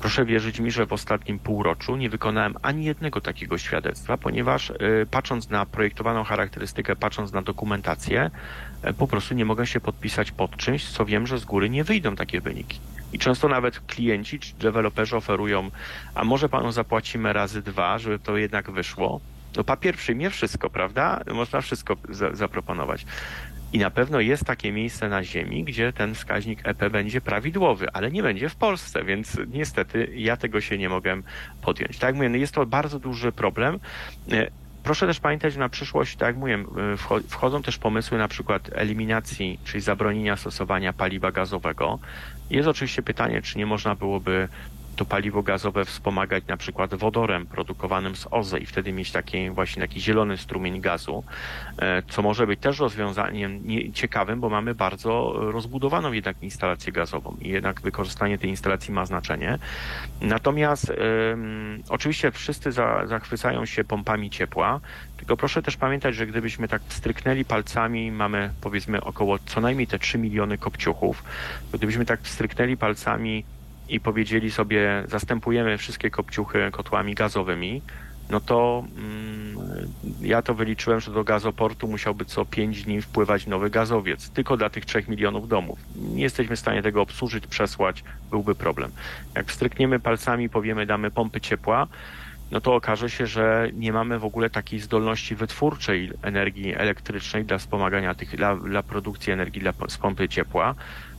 [0.03, 4.73] Proszę wierzyć mi, że w ostatnim półroczu nie wykonałem ani jednego takiego świadectwa, ponieważ y,
[5.11, 8.31] patrząc na projektowaną charakterystykę, patrząc na dokumentację,
[8.89, 11.83] y, po prostu nie mogę się podpisać pod czymś, co wiem, że z góry nie
[11.83, 12.79] wyjdą takie wyniki.
[13.13, 15.71] I często nawet klienci czy deweloperzy oferują,
[16.15, 19.21] a może panu zapłacimy razy dwa, żeby to jednak wyszło.
[19.55, 21.21] No papier przyjmie wszystko, prawda?
[21.33, 23.05] Można wszystko za zaproponować.
[23.73, 28.11] I na pewno jest takie miejsce na Ziemi, gdzie ten wskaźnik EP będzie prawidłowy, ale
[28.11, 31.21] nie będzie w Polsce, więc niestety ja tego się nie mogę
[31.61, 31.99] podjąć.
[31.99, 33.79] Tak mówię, no jest to bardzo duży problem.
[34.31, 34.47] E,
[34.83, 38.69] proszę też pamiętać, że na przyszłość, tak jak mówię, e, wchodzą też pomysły na przykład
[38.73, 41.99] eliminacji, czyli zabronienia stosowania paliwa gazowego.
[42.49, 44.47] Jest oczywiście pytanie, czy nie można byłoby
[44.95, 49.81] to paliwo gazowe wspomagać na przykład wodorem produkowanym z OZE i wtedy mieć taki właśnie
[49.81, 51.23] taki zielony strumień gazu,
[51.77, 57.49] e, co może być też rozwiązaniem ciekawym, bo mamy bardzo rozbudowaną jednak instalację gazową i
[57.49, 59.59] jednak wykorzystanie tej instalacji ma znaczenie.
[60.21, 64.79] Natomiast um, oczywiście wszyscy za, zachwycają się pompami ciepła,
[65.17, 69.99] tylko proszę też pamiętać, że gdybyśmy tak stryknęli palcami, mamy powiedzmy około co najmniej te
[69.99, 71.23] 3 miliony kopciuchów,
[71.73, 73.43] gdybyśmy tak stryknęli palcami
[73.93, 77.81] i powiedzieli sobie, zastępujemy wszystkie kopciuchy kotłami gazowymi,
[78.29, 79.57] no to mm,
[80.21, 84.69] ja to wyliczyłem, że do gazoportu musiałby co 5 dni wpływać nowy gazowiec, tylko dla
[84.69, 85.79] tych 3 milionów domów.
[85.95, 88.91] Nie jesteśmy w stanie tego obsłużyć, przesłać, byłby problem.
[89.35, 91.87] Jak strykniemy palcami, powiemy, damy pompy ciepła,
[92.51, 97.57] no to okaże się, że nie mamy w ogóle takiej zdolności wytwórczej energii elektrycznej dla
[97.57, 100.75] wspomagania tych, dla, dla produkcji energii dla, z pompy ciepła.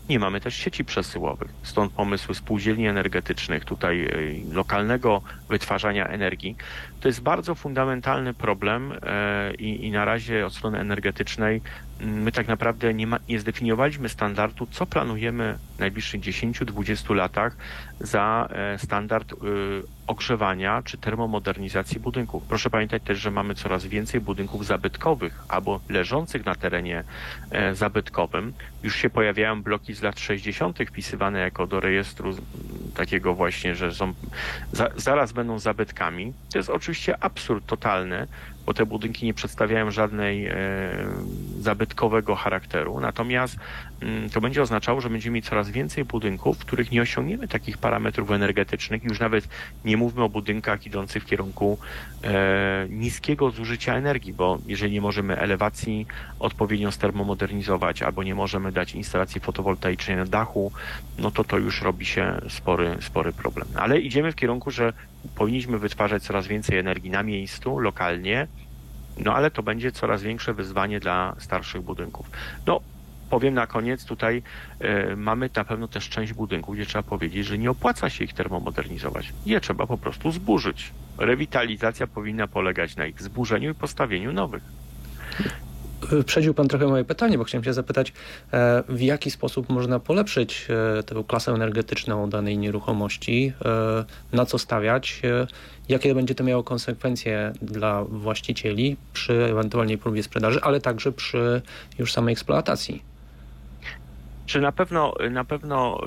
[0.09, 6.57] Nie mamy też sieci przesyłowych, stąd pomysły spółdzielni energetycznych, tutaj e, lokalnego wytwarzania energii.
[7.01, 11.61] To jest bardzo fundamentalny problem e, i, i na razie od strony energetycznej
[12.01, 17.57] my tak naprawdę nie, ma, nie zdefiniowaliśmy standardu, co planujemy w najbliższych 10-20 latach
[18.01, 19.35] za e, standard
[20.07, 22.43] ogrzewania czy termomodernizacji budynków.
[22.49, 27.05] Proszę pamiętać też, że mamy coraz więcej budynków zabytkowych albo leżących na terenie
[27.73, 28.53] zabytkowym.
[28.83, 30.79] Już się pojawiają bloki z lat 60.
[30.89, 32.37] wpisywane jako do rejestru
[32.95, 34.15] takiego właśnie, że są,
[34.73, 36.33] za, zaraz będą zabytkami.
[36.53, 38.27] To jest oczywiście absurd totalny,
[38.67, 40.55] bo te budynki nie przedstawiają żadnej e,
[41.61, 43.01] zabytkowego charakteru.
[43.01, 43.57] Natomiast
[44.01, 47.79] mm, to będzie oznaczało, że będziemy mieć coraz więcej budynków, w których nie osiągniemy takich
[47.79, 49.05] parametrów energetycznych.
[49.05, 49.49] Już nawet
[49.85, 51.79] nie mówmy o budynkach idących w kierunku
[52.25, 56.07] e, niskiego zużycia energii, bo jeżeli nie możemy elewacji
[56.39, 60.73] odpowiednio stermomodernizować albo nie możemy dać instalacji fotowoltaicznej na dachu,
[61.19, 63.69] no to to już robi się spory, spory problem.
[63.75, 64.93] Ale idziemy w kierunku, że
[65.35, 68.47] powinniśmy wytwarzać coraz więcej energii na miejscu, lokalnie,
[69.19, 72.31] no ale to będzie coraz większe wyzwanie dla starszych budynków.
[72.67, 72.81] No,
[73.31, 74.43] powiem na koniec, tutaj
[75.13, 78.33] y, mamy na pewno też część budynków, gdzie trzeba powiedzieć, że nie opłaca się ich
[78.33, 79.33] termomodernizować.
[79.47, 80.93] Je trzeba po prostu zburzyć.
[81.19, 84.63] Rewitalizacja powinna polegać na ich zburzeniu i postawieniu nowych.
[86.27, 88.13] Przedził Pan trochę moje pytanie, bo chciałem się zapytać,
[88.53, 90.67] e, w jaki sposób można polepszyć
[90.99, 94.05] e, tę klasę energetyczną danej nieruchomości, e,
[94.37, 95.23] na co stawiać,
[95.89, 101.63] jakie będzie to miało konsekwencje dla właścicieli przy ewentualnej próbie sprzedaży, ale także przy
[101.99, 103.03] już samej eksploatacji.
[104.47, 106.01] Czy na pewno, na pewno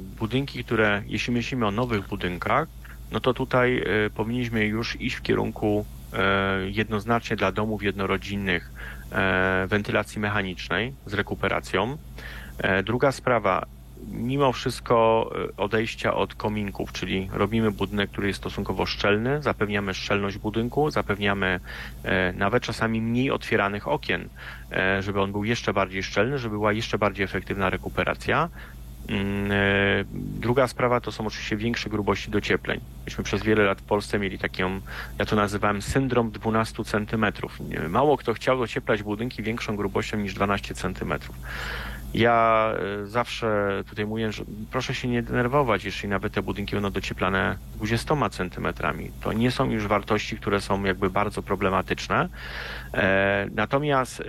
[0.00, 2.68] budynki, które, jeśli myślimy o nowych budynkach,
[3.10, 5.84] no to tutaj powinniśmy już iść w kierunku
[6.70, 8.72] jednoznacznie dla domów jednorodzinnych
[9.66, 11.96] wentylacji mechanicznej z rekuperacją.
[12.58, 13.66] E, druga sprawa,
[14.12, 20.38] mimo wszystko e, odejścia od kominków, czyli robimy budynek, który jest stosunkowo szczelny, zapewniamy szczelność
[20.38, 21.60] budynku, zapewniamy
[22.34, 24.28] nawet czasami mniej otwieranych okien,
[25.00, 28.48] żeby on był jeszcze bardziej szczelny, żeby była jeszcze bardziej efektywna rekuperacja.
[29.08, 30.04] Mm, e,
[30.40, 32.80] druga sprawa to są oczywiście większe grubości dociepleń.
[33.04, 34.80] Myśmy przez wiele lat w Polsce mieli taką,
[35.18, 37.58] ja to nazywałem syndrom 12 centymetrów.
[37.88, 41.36] Mało kto chciał docieplać budynki większą grubością niż 12 centymetrów.
[42.14, 42.70] Ja
[43.02, 47.56] e, zawsze tutaj mówię, że proszę się nie denerwować, jeśli nawet te budynki będą docieplane
[47.76, 49.10] 20 centymetrami.
[49.20, 52.28] To nie są już wartości, które są jakby bardzo problematyczne.
[52.94, 54.22] E, natomiast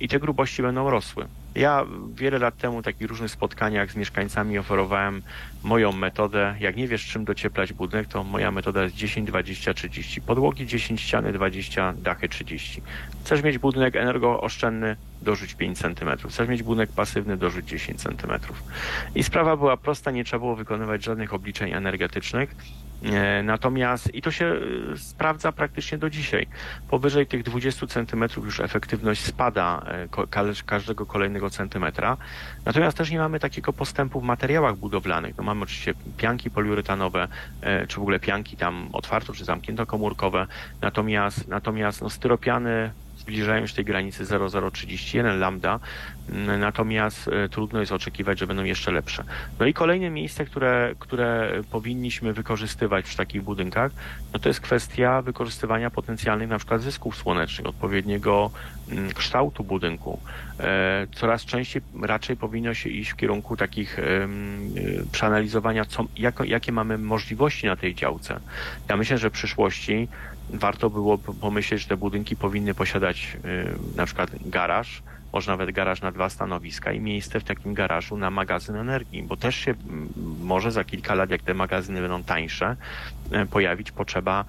[0.00, 1.26] i te grubości będą rosły.
[1.54, 5.22] Ja wiele lat temu w takich różnych spotkaniach z mieszkańcami oferowałem
[5.62, 6.54] moją metodę.
[6.60, 10.20] Jak nie wiesz, czym docieplać budynek, to moja metoda jest 10, 20, 30.
[10.20, 12.82] Podłogi 10, ściany 20, dachy 30.
[13.24, 14.96] Chcesz mieć budynek energooszczędny?
[15.22, 16.28] Dorzuć 5 cm.
[16.28, 17.36] Chcesz mieć budynek pasywny?
[17.36, 18.32] Dorzuć 10 cm.
[19.14, 22.54] I sprawa była prosta, nie trzeba było wykonywać żadnych obliczeń energetycznych.
[23.02, 26.46] E, natomiast i to się e, sprawdza praktycznie do dzisiaj.
[26.88, 32.16] Powyżej tych 20 cm już efektywność spada e, każdego kolejnego centymetra.
[32.64, 35.36] Natomiast też nie mamy takiego postępu w materiałach budowlanych.
[35.36, 37.28] No mamy oczywiście pianki poliuretanowe,
[37.88, 40.46] czy w ogóle pianki tam otwarto czy zamknięto komórkowe.
[40.80, 42.90] Natomiast, natomiast no, styropiany
[43.28, 45.80] zbliżają się tej granicy 0,031 lambda,
[46.28, 49.24] mm, natomiast e, trudno jest oczekiwać, że będą jeszcze lepsze.
[49.60, 53.92] No i kolejne miejsce, które, które powinniśmy wykorzystywać w takich budynkach,
[54.32, 58.50] no to jest kwestia wykorzystywania potencjalnych na przykład zysków słonecznych, odpowiedniego
[58.90, 60.20] mm, kształtu budynku.
[60.60, 64.28] E, coraz częściej raczej powinno się iść w kierunku takich e,
[65.12, 68.40] przeanalizowania, co, jak, jakie mamy możliwości na tej działce.
[68.88, 70.08] Ja myślę, że w przyszłości
[70.50, 76.00] warto było pomyśleć, że te budynki powinny posiadać y, na przykład garaż, może nawet garaż
[76.00, 79.74] na dwa stanowiska i miejsce w takim garażu na magazyn energii, bo też się
[80.42, 82.76] może za kilka lat, jak te magazyny będą tańsze,
[83.30, 84.44] e, pojawić potrzeba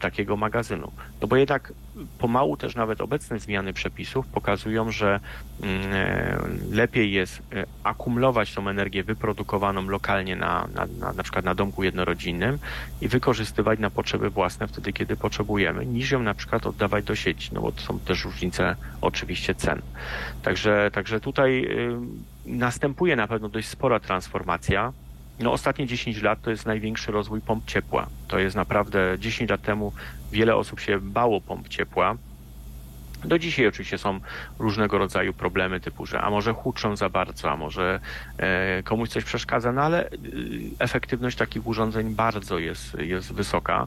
[0.00, 0.92] takiego magazynu.
[1.20, 1.72] No bo jednak
[2.18, 5.20] pomału też nawet obecne zmiany przepisów pokazują, że
[5.62, 6.38] e,
[6.70, 7.42] lepiej jest
[7.84, 12.58] akumulować tą energię wyprodukowaną lokalnie na, na, na, na przykład na domku jednorodzinnym
[13.00, 17.50] i wykorzystywać na potrzeby własne wtedy, kiedy potrzebujemy, niż ją na przykład oddawać do sieci,
[17.52, 19.82] no bo to są też różnice oczywiście cen.
[20.42, 21.96] Także, także tutaj y,
[22.46, 24.92] następuje na pewno dość spora transformacja.
[25.40, 28.06] No, ostatnie 10 lat to jest największy rozwój pomp ciepła.
[28.28, 29.92] To jest naprawdę 10 lat temu
[30.32, 32.16] wiele osób się bało pomp ciepła.
[33.24, 34.20] Do dzisiaj oczywiście są
[34.58, 38.00] różnego rodzaju problemy typu, że a może huczą za bardzo, a może
[38.38, 40.10] e, komuś coś przeszkadza, no ale e,
[40.78, 43.86] efektywność takich urządzeń bardzo jest, jest wysoka.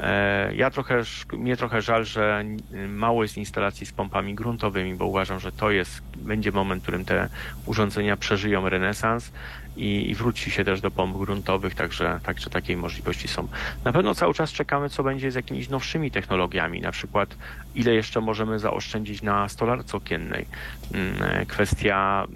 [0.00, 1.02] E, ja trochę,
[1.32, 2.44] mnie trochę żal, że
[2.88, 7.04] mało jest instalacji z pompami gruntowymi, bo uważam, że to jest, będzie moment, w którym
[7.04, 7.28] te
[7.66, 9.32] urządzenia przeżyją renesans
[9.76, 13.48] i, i wróci się też do pomp gruntowych, także, także takiej możliwości są.
[13.84, 17.36] Na pewno cały czas czekamy, co będzie z jakimiś nowszymi technologiami, na przykład
[17.74, 20.46] ile jeszcze możemy zaoszczędzić na stolarce okiennej.
[20.94, 22.26] Mm, e, kwestia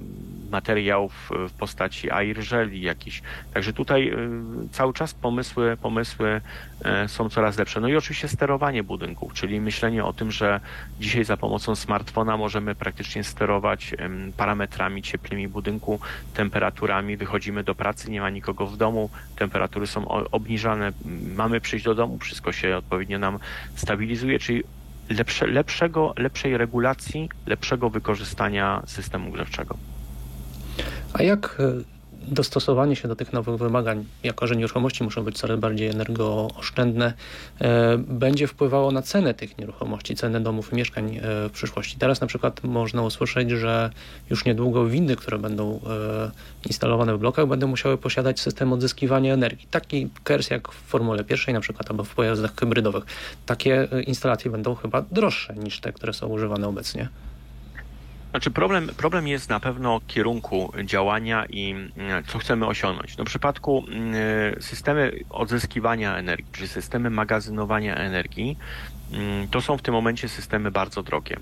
[0.50, 3.22] materiałów w postaci airżeli jakiś.
[3.54, 6.40] Także tutaj y, cały czas pomysły, pomysły
[6.84, 7.80] e, są coraz lepsze.
[7.80, 10.60] No i oczywiście sterowanie budynków, czyli myślenie o tym, że
[11.00, 13.94] dzisiaj za pomocą smartfona możemy praktycznie sterować
[14.36, 16.00] parametrami cieplnymi budynku,
[16.34, 20.92] temperaturami, wychodzimy do pracy, nie ma nikogo w domu, temperatury są obniżane,
[21.36, 23.38] mamy przyjść do domu, wszystko się odpowiednio nam
[23.74, 24.62] stabilizuje, czyli
[25.10, 29.76] lepsze, lepszego, lepszej regulacji, lepszego wykorzystania systemu grzewczego.
[31.12, 31.58] A jak
[32.30, 37.12] dostosowanie się do tych nowych wymagań, jako że nieruchomości muszą być coraz bardziej energooszczędne,
[37.60, 41.96] e, będzie wpływało na cenę tych nieruchomości, cenę domów i mieszkań e, w przyszłości.
[41.98, 43.90] Teraz na przykład można usłyszeć, że
[44.30, 45.80] już niedługo windy, które będą
[46.66, 49.68] instalowane w blokach, będą musiały posiadać system odzyskiwania energii.
[49.70, 53.04] Taki KERS jak w Formule pierwszej na przykład, albo w pojazdach hybrydowych.
[53.46, 57.08] Takie instalacje będą chyba droższe niż te, które są używane obecnie.
[58.30, 63.16] Znaczy problem, problem jest na pewno kierunku działania i mm, co chcemy osiągnąć.
[63.16, 64.14] No w przypadku mm,
[64.62, 68.58] systemy odzyskiwania energii, czy systemy magazynowania energii,
[69.12, 71.36] mm, to są w tym momencie systemy bardzo drogie.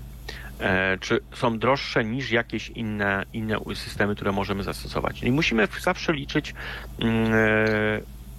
[0.59, 5.23] E, czy są droższe niż jakieś inne, inne systemy, które możemy zastosować.
[5.23, 6.53] I musimy zawsze liczyć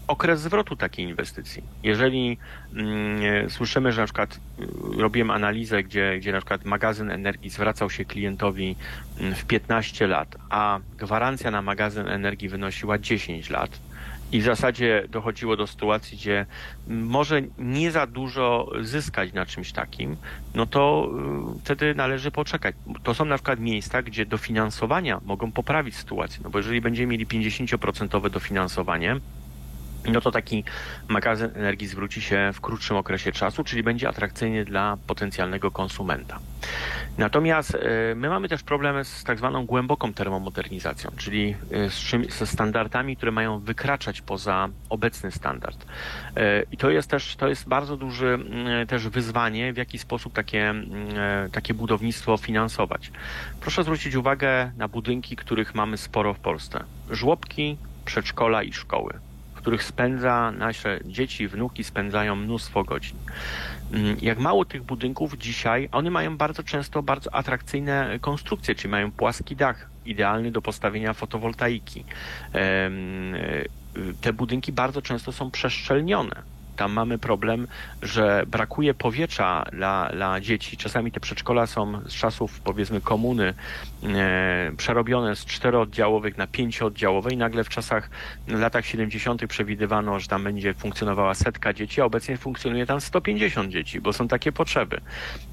[0.08, 1.62] okres zwrotu takiej inwestycji.
[1.82, 2.38] Jeżeli
[2.74, 7.90] mm, słyszymy, że na przykład y, robiłem analizę, gdzie, gdzie na przykład magazyn energii zwracał
[7.90, 8.76] się klientowi
[9.20, 13.80] mm, w 15 lat, a gwarancja na magazyn energii wynosiła 10 lat,
[14.32, 16.46] i w zasadzie dochodziło do sytuacji, gdzie
[16.86, 20.16] może nie za dużo zyskać na czymś takim,
[20.54, 21.10] no to
[21.56, 22.74] y, wtedy należy poczekać.
[23.02, 26.40] To są na przykład miejsca, gdzie dofinansowania mogą poprawić sytuację.
[26.44, 29.16] No bo jeżeli będziemy mieli 50% dofinansowanie,
[30.04, 30.64] no to taki
[31.08, 36.38] magazyn energii zwróci się w krótszym okresie czasu, czyli będzie atrakcyjny dla potencjalnego konsumenta.
[37.18, 42.46] Natomiast e, my mamy też problem z tak zwaną głęboką termomodernizacją, czyli e, z ze
[42.46, 45.86] standardami, które mają wykraczać poza obecny standard.
[46.36, 48.38] E, I to jest też to jest bardzo duże
[48.88, 50.74] też wyzwanie, w jaki sposób takie,
[51.52, 53.10] takie budownictwo finansować.
[53.60, 56.84] Proszę zwrócić uwagę na budynki, których mamy sporo w Polsce.
[57.10, 59.27] Żłobki, przedszkola i szkoły
[59.68, 63.16] których spędza nasze dzieci, wnuki spędzają mnóstwo godzin.
[63.92, 69.10] Mm, jak mało tych budynków dzisiaj, one mają bardzo często bardzo atrakcyjne konstrukcje, czyli mają
[69.10, 72.04] płaski dach, idealny do postawienia fotowoltaiki.
[72.54, 72.90] E,
[74.20, 77.66] te budynki bardzo często są przeszczelnione tam mamy problem,
[78.02, 80.76] że brakuje powietrza dla, dla dzieci.
[80.76, 83.54] Czasami te przedszkola są z czasów powiedzmy komuny
[84.02, 88.10] e, przerobione z czterooddziałowych na pięciooddziałowe i nagle w czasach,
[88.48, 89.46] w latach 70.
[89.46, 94.28] przewidywano, że tam będzie funkcjonowała setka dzieci, a obecnie funkcjonuje tam 150 dzieci, bo są
[94.28, 95.00] takie potrzeby.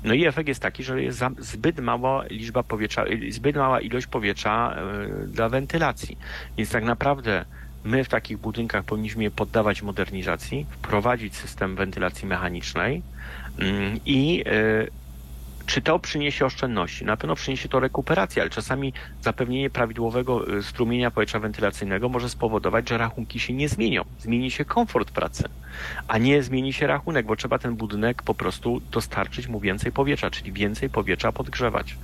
[0.04, 4.76] No i efekt jest taki, że jest zbyt mała liczba powietrza, zbyt mała ilość powietrza
[4.76, 6.18] e, dla wentylacji.
[6.58, 7.46] Więc tak naprawdę
[7.86, 13.02] My w takich budynkach powinniśmy je poddawać modernizacji, wprowadzić system wentylacji mechanicznej
[13.60, 14.92] mm, i y,
[15.66, 17.06] czy to przyniesie oszczędności?
[17.06, 22.90] Na pewno przyniesie to rekuperację, ale czasami zapewnienie prawidłowego y, strumienia powietrza wentylacyjnego może spowodować,
[22.90, 24.06] że rachunki się nie zmienią.
[24.20, 25.44] Zmieni się komfort pracy,
[26.08, 30.32] a nie zmieni się rachunek, bo trzeba ten budynek po prostu dostarczyć mu więcej powietrza,
[30.32, 31.98] czyli więcej powietrza podgrzewać.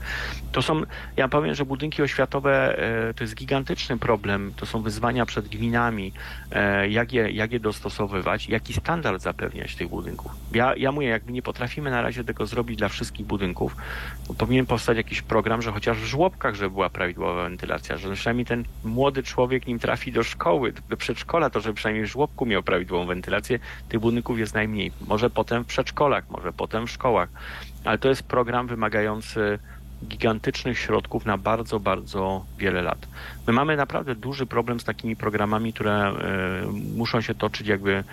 [0.52, 0.82] To są,
[1.18, 2.78] ja powiem, że budynki oświatowe
[3.10, 6.14] e, to jest gigantyczny problem, to są wyzwania przed gminami,
[6.52, 10.32] e, jak je, jak je dostosowywać, jaki standard zapewniać tych budynków.
[10.54, 13.76] Ja, ja mówię, jakby nie potrafimy na razie tego zrobić dla wszystkich budynków, budynków,
[14.38, 18.64] powinien powstać jakiś program, że chociaż w żłobkach, żeby była prawidłowa wentylacja, że przynajmniej ten
[18.84, 23.06] młody człowiek, nim trafi do szkoły, do przedszkola, to żeby przynajmniej w żłobku miał prawidłową
[23.06, 23.60] wentylację,
[23.90, 24.92] tych budynków jest najmniej.
[25.08, 27.30] Może potem w przedszkolach, może potem w szkołach,
[27.86, 29.60] ale to jest program wymagający
[30.08, 33.08] gigantycznych środków na bardzo, bardzo wiele lat.
[33.48, 36.14] My mamy naprawdę duży problem z takimi programami, które
[36.64, 38.04] y, muszą się toczyć jakby y,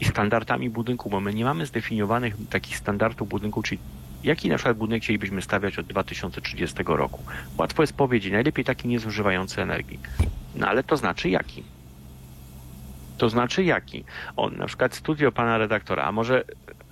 [0.00, 3.78] i, standardami budynku, bo my nie mamy zdefiniowanych takich standardów budynku, czyli
[4.24, 7.22] Jaki na przykład budynek chcielibyśmy stawiać od 2030 roku?
[7.58, 9.98] Łatwo jest powiedzieć, najlepiej taki niezużywający energii.
[10.54, 11.62] No ale to znaczy jaki?
[13.22, 14.04] To znaczy jaki?
[14.36, 16.44] On, na przykład studio pana redaktora, a może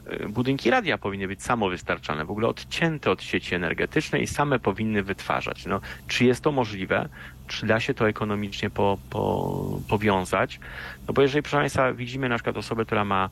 [0.07, 5.03] e, budynki radia powinny być samowystarczalne, w ogóle odcięte od sieci energetycznej i same powinny
[5.03, 5.67] wytwarzać.
[5.67, 7.09] No, czy jest to możliwe?
[7.47, 10.61] Czy da się to ekonomicznie po, po, powiązać?
[11.09, 13.31] No bo jeżeli, proszę Państwa, widzimy na przykład osobę, która ma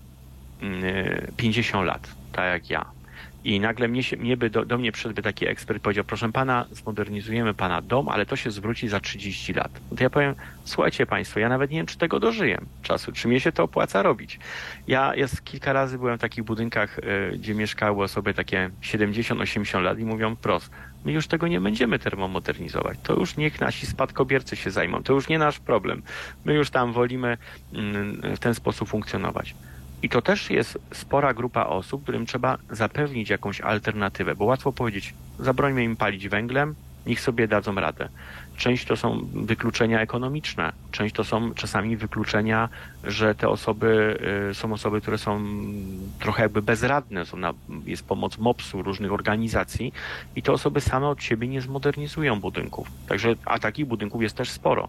[1.37, 2.85] 50 mm, lat, tak jak ja,
[3.45, 6.33] i nagle mnie, się, mnie by do, do mnie przyszedłby taki ekspert i powiedział, proszę
[6.33, 9.71] pana, zmodernizujemy pana dom, ale to się zwróci za 30 lat.
[9.91, 10.35] No to ja powiem,
[10.65, 14.03] słuchajcie państwo, ja nawet nie wiem, czy tego dożyję czasu, czy mnie się to opłaca
[14.03, 14.39] robić.
[14.89, 17.03] Ja jest kilka razy byłem w takich budynkach, y,
[17.39, 20.71] gdzie mieszkały osoby takie 70-80 lat i mówią prost,
[21.05, 22.99] my już tego nie będziemy termomodernizować.
[23.03, 25.03] To już niech nasi spadkobiercy się zajmą.
[25.03, 26.03] To już nie nasz problem.
[26.45, 27.39] My już tam wolimy
[28.33, 29.55] y, w ten sposób funkcjonować.
[30.03, 35.15] I to też jest spora grupa osób, którym trzeba zapewnić jakąś alternatywę, bo łatwo powiedzieć,
[35.39, 36.75] zabrońmy im palić węglem,
[37.07, 38.09] niech sobie dadzą radę.
[38.57, 42.69] Część to są wykluczenia ekonomiczne, część to są czasami wykluczenia,
[43.05, 44.19] że te osoby
[44.51, 45.45] y, są osoby, które są
[46.19, 47.55] trochę jakby bezradne, są na,
[47.87, 49.93] jest pomoc MOPS-u, różnych organizacji
[50.37, 52.91] i te osoby same od siebie nie zmodernizują budynków.
[53.09, 54.89] Także, a takich budynków jest też sporo.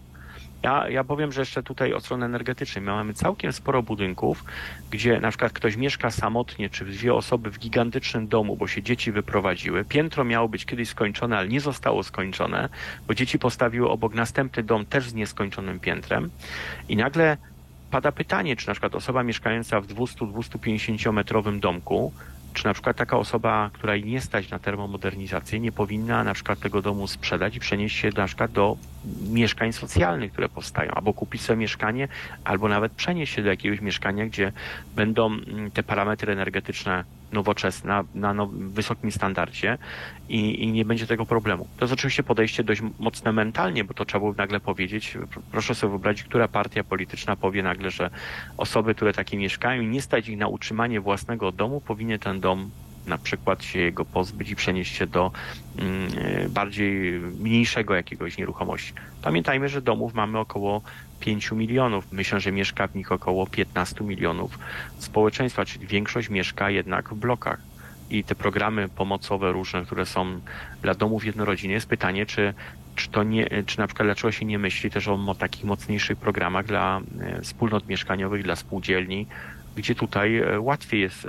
[0.62, 4.44] Ja, ja powiem, że jeszcze tutaj od strony energetycznej my mamy całkiem sporo budynków,
[4.90, 9.12] gdzie na przykład ktoś mieszka samotnie, czy dwie osoby w gigantycznym domu, bo się dzieci
[9.12, 9.84] wyprowadziły.
[9.84, 12.68] Piętro miało być kiedyś skończone, ale nie zostało skończone,
[13.06, 16.30] bo dzieci postawiły obok następny dom też z nieskończonym piętrem.
[16.88, 17.36] I nagle
[17.90, 22.12] pada pytanie, czy na przykład osoba mieszkająca w 200-250 metrowym domku
[22.54, 26.82] czy na przykład taka osoba, która nie stać na termomodernizację, nie powinna na przykład tego
[26.82, 28.76] domu sprzedać i przenieść się na przykład do
[29.30, 32.08] mieszkań socjalnych, które powstają, albo kupić sobie mieszkanie,
[32.44, 34.52] albo nawet przenieść się do jakiegoś mieszkania, gdzie
[34.96, 39.78] będą mm, te parametry energetyczne nowoczesne, na, wysokim standardzie
[40.28, 41.68] i, i, nie będzie tego problemu.
[41.76, 45.18] To jest oczywiście podejście dość mocne mentalnie, bo to trzeba było nagle powiedzieć.
[45.50, 48.10] Proszę sobie wyobrazić, która partia polityczna powie nagle, że
[48.56, 52.70] osoby, które takie mieszkają i nie stać ich na utrzymanie własnego domu, powinny ten dom
[53.06, 55.32] na przykład się jego pozbyć i przenieść się do
[55.78, 56.10] mm,
[56.50, 58.92] bardziej mniejszego jakiegoś nieruchomości.
[59.22, 60.82] Pamiętajmy, że domów mamy około
[61.20, 62.12] 5 milionów.
[62.12, 64.58] Myślę, że mieszka w nich około 15 milionów
[64.98, 67.60] społeczeństwa, czyli większość mieszka jednak w blokach.
[68.10, 70.40] I te programy pomocowe różne, które są
[70.82, 72.54] dla domów jednorodzinnych, jest pytanie, czy
[72.96, 76.66] czy to nie, czy na przykład dlaczego się nie myśli też o takich mocniejszych programach
[76.66, 77.00] dla
[77.42, 79.26] wspólnot mieszkaniowych, dla spółdzielni,
[79.76, 81.28] gdzie tutaj łatwiej jest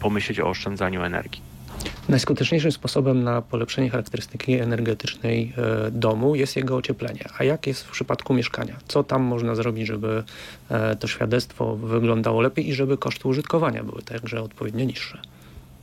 [0.00, 1.53] pomyśleć o oszczędzaniu energii.
[2.08, 5.52] Najskuteczniejszym sposobem na polepszenie charakterystyki energetycznej
[5.86, 7.24] e, domu jest jego ocieplenie.
[7.38, 8.76] A jak jest w przypadku mieszkania?
[8.88, 10.24] Co tam można zrobić, żeby
[10.70, 15.18] e, to świadectwo wyglądało lepiej i żeby koszty użytkowania były także odpowiednio niższe?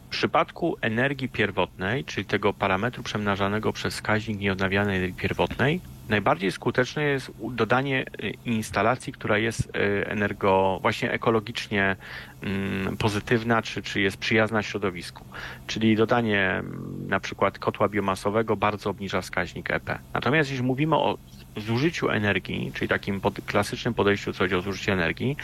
[0.08, 5.82] W przypadku energii pierwotnej, czyli tego parametru przemnażanego przez wskaźnik nieodnawialnej energii pierwotnej,
[6.12, 11.96] najbardziej skuteczne jest dodanie y, instalacji, która jest y, energo, właśnie ekologicznie
[12.42, 15.26] mm, pozytywna, czy, czy jest przyjazna środowisku.
[15.68, 20.00] Czyli dodanie mm, na przykład kotła biomasowego bardzo obniża wskaźnik EP.
[20.14, 21.18] Natomiast jeśli mówimy o
[21.58, 25.38] zużyciu energii, czyli takim pod, klasycznym podejściu, co chodzi o zużycie energii,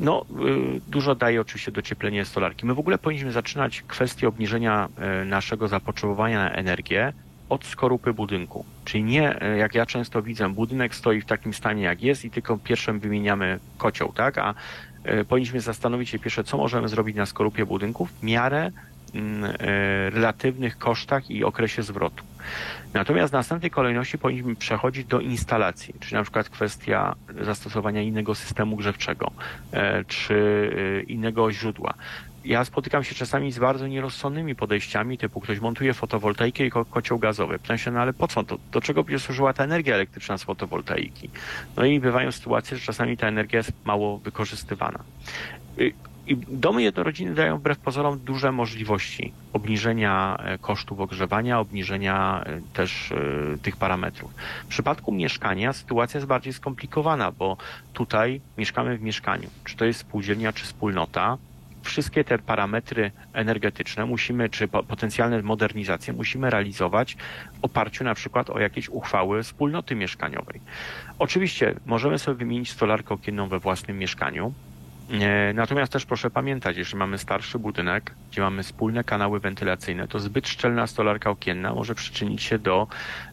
[0.00, 0.24] no
[0.76, 2.66] y, dużo daje oczywiście docieplenie stolarki.
[2.66, 4.88] My w ogóle powinniśmy zaczynać kwestię obniżenia
[5.24, 7.12] naszego zapotrzebowania na energię
[7.48, 8.64] od skorupy budynku.
[8.84, 12.30] Czyli nie, e, jak ja często widzę, budynek stoi w takim stanie jak jest i
[12.30, 14.38] tylko pierwszym wymieniamy kocioł, tak?
[14.38, 14.54] A
[15.04, 18.70] e, powinniśmy zastanowić się pierwsze, co możemy zrobić na skorupie budynków w miarę
[19.14, 22.24] mm, e, relatywnych kosztach i okresie zwrotu.
[22.94, 28.76] Natomiast w następnej kolejności powinniśmy przechodzić do instalacji, czyli na przykład kwestia zastosowania innego systemu
[28.76, 29.30] grzewczego,
[30.06, 31.94] czy innego źródła
[32.48, 37.18] ja spotykam się czasami z bardzo nierozsądnymi podejściami, typu ktoś montuje fotowoltaikę i ko kocioł
[37.18, 37.58] gazowy.
[37.58, 38.44] Pytam się, no ale po co?
[38.44, 41.30] To, do czego będzie służyła ta energia elektryczna z fotowoltaiki?
[41.76, 44.98] No i bywają sytuacje, że czasami ta energia jest mało wykorzystywana.
[45.78, 45.92] Y,
[46.26, 53.12] I domy jednorodzinne dają wbrew pozorom duże możliwości obniżenia e, kosztów ogrzewania, obniżenia e, też
[53.12, 54.34] e, tych parametrów.
[54.64, 57.56] W przypadku mieszkania sytuacja jest bardziej skomplikowana, bo
[57.92, 59.48] tutaj mieszkamy w mieszkaniu.
[59.64, 61.38] Czy to jest spółdzielnia, czy wspólnota,
[61.82, 67.16] wszystkie te parametry energetyczne musimy, czy potencjalne modernizacje musimy realizować
[67.60, 70.60] w oparciu na przykład o jakieś uchwały wspólnoty mieszkaniowej.
[71.18, 74.52] Oczywiście możemy sobie wymienić stolarkę okienną we własnym mieszkaniu,
[75.54, 80.48] natomiast też proszę pamiętać, jeśli mamy starszy budynek, gdzie mamy wspólne kanały wentylacyjne, to zbyt
[80.48, 82.86] szczelna stolarka okienna może przyczynić się do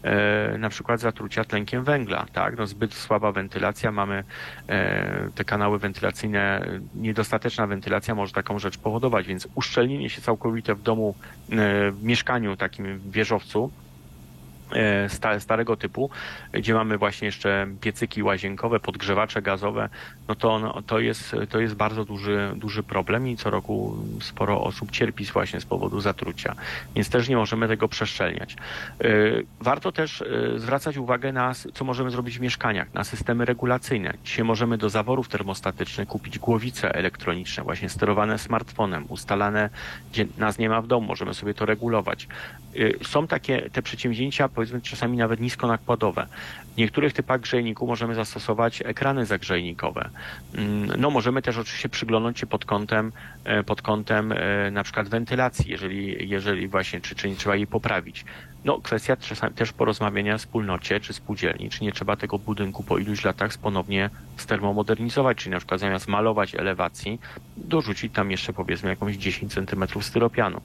[0.03, 2.25] e, na przykład zatrucia tlenkiem węgla.
[2.33, 2.57] Tak?
[2.57, 4.23] No, zbyt słaba wentylacja, mamy
[4.67, 6.65] e, te kanały wentylacyjne,
[6.95, 11.15] niedostateczna wentylacja może taką rzecz powodować, więc uszczelnienie się całkowite w domu,
[11.51, 13.84] e, w mieszkaniu takim w wieżowcu, E,
[15.39, 16.09] starego typu,
[16.53, 19.89] gdzie mamy właśnie jeszcze piecyki łazienkowe, podgrzewacze gazowe,
[20.27, 24.61] no to, no, to, jest, to jest bardzo duży, duży problem i co roku sporo
[24.61, 26.55] osób cierpi właśnie z powodu zatrucia,
[26.95, 28.55] więc też nie możemy tego przeszczelniać.
[29.01, 29.07] E,
[29.61, 30.25] warto też e,
[30.59, 34.13] zwracać uwagę na, co możemy zrobić w mieszkaniach, na systemy regulacyjne.
[34.23, 39.69] Dzisiaj możemy do zaworów termostatycznych kupić głowice elektroniczne, właśnie sterowane smartfonem, ustalane,
[40.11, 42.27] gdzie nas nie ma w domu, możemy sobie to regulować.
[43.03, 46.27] Są takie te przedsięwzięcia, powiedzmy czasami nawet niskonakładowe.
[46.73, 50.09] W niektórych typach grzejników możemy zastosować ekrany zagrzejnikowe.
[50.55, 53.11] Mm, no możemy też oczywiście przyglądnąć się pod kątem,
[53.43, 57.67] e, pod kątem e, na przykład wentylacji, jeżeli, jeżeli właśnie, czy, czy nie trzeba jej
[57.67, 58.25] poprawić.
[58.65, 59.15] No, kwestia
[59.55, 64.09] też porozmawiania w wspólnocie czy spółdzielni, czy nie trzeba tego budynku po iluś latach ponownie
[64.37, 67.19] stermomodernizować, czyli na przykład zamiast malować elewacji,
[67.57, 70.61] dorzucić tam jeszcze powiedzmy jakąś 10 centymetrów styropianu.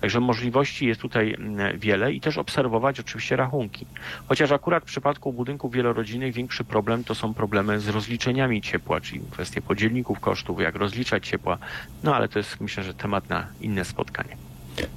[0.00, 3.86] Także możliwości jest tutaj mm, wiele i też obserwować oczywiście rachunki.
[4.28, 9.20] Chociaż akurat w przypadku budynków wielorodzinnych większy problem to są problemy z rozliczeniami ciepła, czyli
[9.30, 11.58] kwestie podzielników kosztów, jak rozliczać ciepła,
[12.02, 14.47] no ale to jest myślę, że temat na inne spotkanie.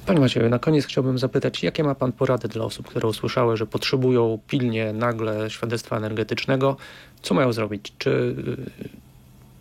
[0.05, 3.65] Panie Macieju, na koniec chciałbym zapytać, jakie ma Pan porady dla osób, które usłyszały, że
[3.67, 6.77] potrzebują pilnie nagle świadectwa energetycznego?
[7.21, 7.93] Co mają zrobić?
[7.97, 8.89] Czy y,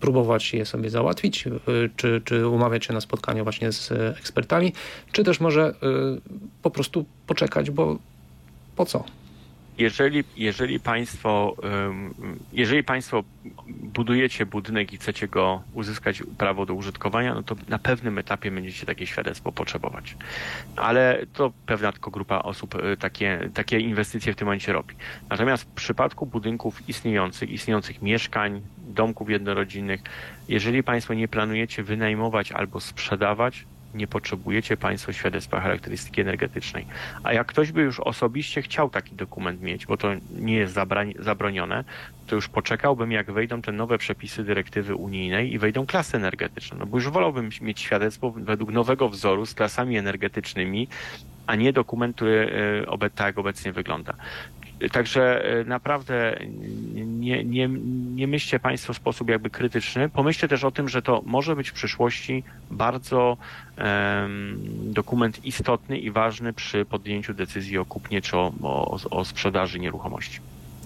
[0.01, 1.51] próbować je sobie załatwić, y,
[1.97, 4.73] czy, czy umawiać się na spotkaniu właśnie z ekspertami,
[5.13, 6.21] czy też może y,
[6.63, 7.99] po prostu poczekać, bo
[8.77, 9.05] po co?
[9.79, 11.57] Jeżeli, jeżeli, państwo,
[12.53, 13.25] jeżeli Państwo
[13.69, 18.87] budujecie budynek i chcecie go uzyskać prawo do użytkowania, no to na pewnym etapie będziecie
[18.87, 20.17] takie świadectwo potrzebować.
[20.77, 24.95] Ale to pewna tylko grupa osób y, takie, takie inwestycje w tym momencie robi.
[25.31, 30.01] Natomiast w przypadku budynków istniejących, istniejących mieszkań, domków jednorodzinnych,
[30.49, 36.87] jeżeli Państwo nie planujecie wynajmować albo sprzedawać, nie potrzebujecie Państwo świadectwa charakterystyki energetycznej.
[37.23, 40.77] A jak ktoś by już osobiście chciał taki dokument mieć, bo to nie jest
[41.19, 41.85] zabronione,
[42.27, 46.79] to już poczekałbym, jak wejdą te nowe przepisy dyrektywy unijnej i wejdą klasy energetyczne.
[46.79, 50.89] No bo już wolałbym mieć świadectwo według nowego wzoru z klasami energetycznymi,
[51.47, 54.15] a nie dokument, który e, tak obecnie wygląda
[54.93, 56.39] Także e, naprawdę
[56.95, 57.69] nie, nie,
[58.15, 60.09] nie myślcie Państwo w sposób jakby krytyczny.
[60.09, 63.37] Pomyślcie też o tym, że to może być w przyszłości bardzo
[63.79, 64.59] um,
[64.93, 70.41] dokument istotny i ważny przy podjęciu decyzji o kupnie czy o, o, o sprzedaży nieruchomości.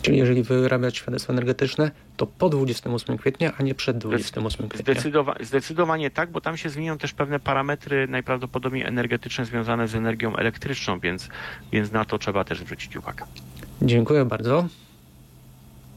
[0.05, 4.95] Czyli jeżeli wyrabiać świadectwo energetyczne, to po 28 kwietnia, a nie przed 28 kwietnia.
[4.95, 10.37] Zdecydowa zdecydowanie tak, bo tam się zmienią też pewne parametry najprawdopodobniej energetyczne związane z energią
[10.37, 11.29] elektryczną, więc,
[11.73, 13.25] więc na to trzeba też zwrócić uwagę.
[13.83, 14.69] Dziękuję bardzo.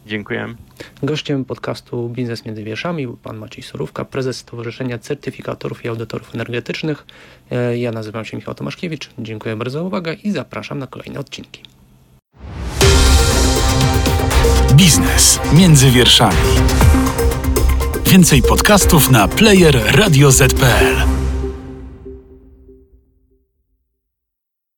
[0.07, 0.55] Dziękuję.
[1.03, 7.05] Gościem podcastu Biznes między wierszami był pan Maciej Sorówka, prezes Stowarzyszenia Certyfikatorów i Audytorów Energetycznych.
[7.51, 9.09] E, ja nazywam się Michał Tomaszkiewicz.
[9.19, 11.61] Dziękuję bardzo za uwagę i zapraszam na kolejne odcinki.
[14.73, 16.37] Biznes między wierszami.
[18.05, 21.26] Więcej podcastów na player radioz.pl.